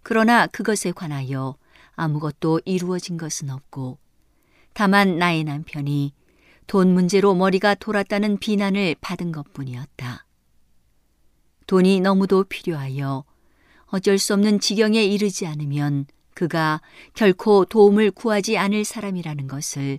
그러나 0.02 0.46
그것에 0.46 0.92
관하여 0.92 1.56
아무것도 1.94 2.62
이루어진 2.64 3.16
것은 3.16 3.50
없고 3.50 3.98
다만 4.72 5.18
나의 5.18 5.44
남편이 5.44 6.14
돈 6.66 6.94
문제로 6.94 7.34
머리가 7.34 7.74
돌았다는 7.74 8.38
비난을 8.38 8.96
받은 9.00 9.32
것 9.32 9.52
뿐이었다. 9.52 10.24
돈이 11.66 12.00
너무도 12.00 12.44
필요하여 12.44 13.24
어쩔 13.86 14.18
수 14.18 14.34
없는 14.34 14.60
지경에 14.60 15.04
이르지 15.04 15.46
않으면 15.46 16.06
그가 16.40 16.80
결코 17.12 17.66
도움을 17.66 18.10
구하지 18.12 18.56
않을 18.56 18.86
사람이라는 18.86 19.46
것을 19.46 19.98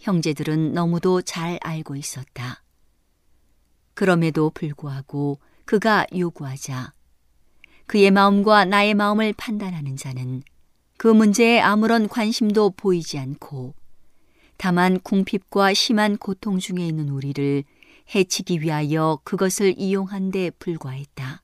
형제들은 0.00 0.72
너무도 0.72 1.22
잘 1.22 1.60
알고 1.62 1.94
있었다. 1.94 2.64
그럼에도 3.94 4.50
불구하고 4.50 5.38
그가 5.64 6.04
요구하자 6.12 6.92
그의 7.86 8.10
마음과 8.10 8.64
나의 8.64 8.94
마음을 8.94 9.32
판단하는 9.34 9.96
자는 9.96 10.42
그 10.96 11.06
문제에 11.06 11.60
아무런 11.60 12.08
관심도 12.08 12.70
보이지 12.70 13.20
않고 13.20 13.76
다만 14.56 14.98
궁핍과 14.98 15.72
심한 15.72 16.16
고통 16.16 16.58
중에 16.58 16.84
있는 16.84 17.10
우리를 17.10 17.62
해치기 18.12 18.60
위하여 18.60 19.20
그것을 19.22 19.74
이용한 19.78 20.32
데 20.32 20.50
불과했다. 20.50 21.42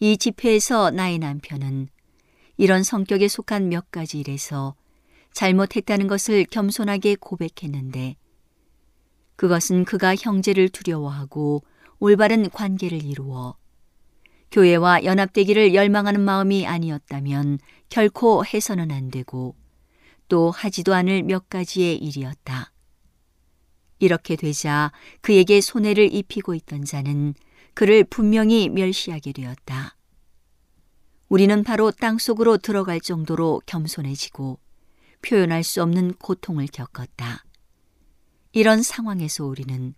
이 0.00 0.18
집회에서 0.18 0.90
나의 0.90 1.18
남편은 1.18 1.88
이런 2.56 2.82
성격에 2.82 3.28
속한 3.28 3.68
몇 3.68 3.90
가지 3.90 4.20
일에서 4.20 4.74
잘못했다는 5.32 6.06
것을 6.06 6.44
겸손하게 6.46 7.16
고백했는데 7.16 8.16
그것은 9.36 9.84
그가 9.84 10.14
형제를 10.16 10.70
두려워하고 10.70 11.62
올바른 11.98 12.48
관계를 12.48 13.04
이루어 13.04 13.56
교회와 14.50 15.04
연합되기를 15.04 15.74
열망하는 15.74 16.20
마음이 16.20 16.66
아니었다면 16.66 17.58
결코 17.88 18.44
해서는 18.44 18.90
안 18.90 19.10
되고 19.10 19.54
또 20.28 20.50
하지도 20.50 20.94
않을 20.94 21.22
몇 21.24 21.50
가지의 21.50 21.96
일이었다. 21.98 22.72
이렇게 23.98 24.36
되자 24.36 24.92
그에게 25.20 25.60
손해를 25.60 26.12
입히고 26.12 26.54
있던 26.54 26.84
자는 26.84 27.34
그를 27.74 28.04
분명히 28.04 28.68
멸시하게 28.68 29.32
되었다. 29.32 29.95
우리는 31.28 31.64
바로 31.64 31.90
땅 31.90 32.18
속으로 32.18 32.56
들어갈 32.56 33.00
정도로 33.00 33.62
겸손해지고 33.66 34.60
표현할 35.22 35.64
수 35.64 35.82
없는 35.82 36.14
고통을 36.14 36.66
겪었다. 36.68 37.44
이런 38.52 38.82
상황에서 38.82 39.44
우리는 39.44 39.94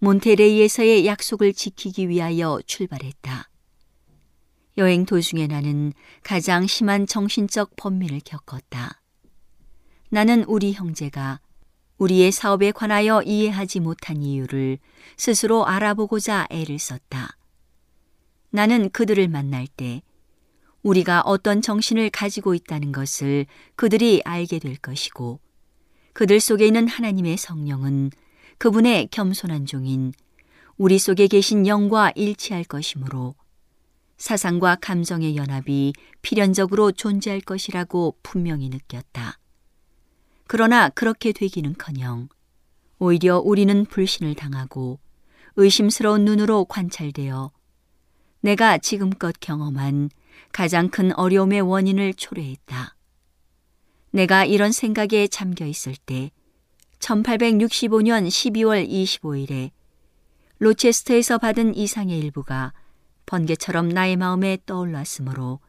몬테레이에서의 0.00 1.06
약속을 1.06 1.52
지키기 1.52 2.08
위하여 2.08 2.60
출발했다. 2.66 3.48
여행 4.78 5.06
도중에 5.06 5.46
나는 5.46 5.92
가장 6.22 6.66
심한 6.66 7.06
정신적 7.06 7.76
번민을 7.76 8.20
겪었다. 8.24 9.00
나는 10.10 10.44
우리 10.44 10.72
형제가 10.72 11.40
우리의 11.98 12.30
사업에 12.30 12.70
관하여 12.70 13.22
이해하지 13.22 13.80
못한 13.80 14.22
이유를 14.22 14.78
스스로 15.16 15.66
알아보고자 15.66 16.46
애를 16.50 16.78
썼다. 16.78 17.36
나는 18.50 18.90
그들을 18.90 19.26
만날 19.28 19.66
때 19.66 20.02
우리가 20.82 21.22
어떤 21.22 21.60
정신을 21.60 22.10
가지고 22.10 22.54
있다는 22.54 22.92
것을 22.92 23.46
그들이 23.76 24.22
알게 24.24 24.58
될 24.58 24.76
것이고 24.76 25.40
그들 26.12 26.40
속에 26.40 26.66
있는 26.66 26.88
하나님의 26.88 27.36
성령은 27.36 28.10
그분의 28.58 29.08
겸손한 29.10 29.66
종인 29.66 30.12
우리 30.76 30.98
속에 30.98 31.26
계신 31.26 31.66
영과 31.66 32.10
일치할 32.14 32.64
것이므로 32.64 33.34
사상과 34.16 34.76
감정의 34.80 35.36
연합이 35.36 35.92
필연적으로 36.22 36.92
존재할 36.92 37.40
것이라고 37.40 38.16
분명히 38.22 38.68
느꼈다. 38.68 39.38
그러나 40.48 40.88
그렇게 40.88 41.32
되기는커녕 41.32 42.28
오히려 42.98 43.38
우리는 43.38 43.84
불신을 43.84 44.34
당하고 44.34 44.98
의심스러운 45.56 46.24
눈으로 46.24 46.64
관찰되어 46.64 47.52
내가 48.40 48.78
지금껏 48.78 49.34
경험한 49.40 50.10
가장 50.52 50.88
큰 50.88 51.12
어려움의 51.12 51.60
원인을 51.60 52.14
초래했다. 52.14 52.96
내가 54.10 54.44
이런 54.44 54.72
생각에 54.72 55.28
잠겨 55.28 55.66
있을 55.66 55.94
때 55.94 56.30
1865년 56.98 58.26
12월 58.26 58.88
25일에 58.88 59.70
로체스터에서 60.58 61.38
받은 61.38 61.74
이상의 61.74 62.18
일부가 62.18 62.72
번개처럼 63.26 63.90
나의 63.90 64.16
마음에 64.16 64.58
떠올랐으므로 64.66 65.60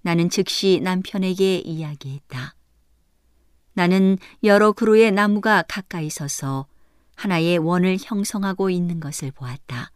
나는 0.00 0.30
즉시 0.30 0.80
남편에게 0.82 1.58
이야기했다. 1.58 2.54
나는 3.74 4.18
여러 4.42 4.72
그루의 4.72 5.12
나무가 5.12 5.62
가까이 5.62 6.10
서서 6.10 6.66
하나의 7.14 7.58
원을 7.58 7.98
형성하고 8.00 8.70
있는 8.70 8.98
것을 8.98 9.30
보았다. 9.30 9.92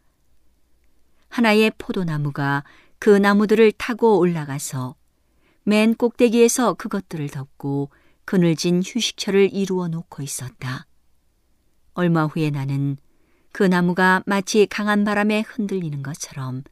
하나의 1.29 1.73
포도나무가 1.77 2.65
그 2.99 3.11
나무들을 3.11 3.73
타고 3.73 4.19
올라가서 4.19 4.97
맨 5.65 5.95
꼭대기에서 5.95 6.75
그것들을 6.75 7.29
덮고 7.29 7.91
그늘진 8.25 8.83
휴식처를 8.85 9.53
이루어 9.53 9.89
놓고 9.89 10.23
있었다. 10.23 10.87
얼마 11.95 12.27
후에 12.27 12.51
나는 12.51 12.97
그 13.53 13.63
나무가 13.63 14.23
마치 14.27 14.67
강한 14.67 15.05
바람에 15.05 15.41
흔들리는 15.47 16.03
것처럼 16.03 16.63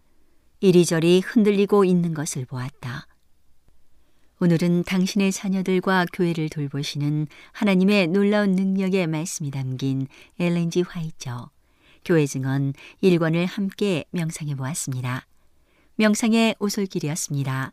이리저리 0.61 1.21
흔들리고 1.21 1.85
있는 1.85 2.15
것을 2.15 2.45
보았다. 2.45 3.07
오늘은 4.41 4.85
당신의 4.85 5.33
자녀들과 5.33 6.07
교회를 6.13 6.49
돌보시는 6.49 7.29
하나님의 7.53 8.09
놀라운 8.09 8.53
능력의 8.53 9.07
말씀이 9.07 9.51
담긴 9.51 10.07
엘렌지 10.39 10.83
화이처 10.83 11.51
교회 12.05 12.27
증언 12.27 12.75
1권을 13.03 13.47
함께 13.47 14.05
명상해 14.11 14.55
보았습니다. 14.57 15.27
명상의 15.97 16.57
오솔길이었습니다. 16.59 17.73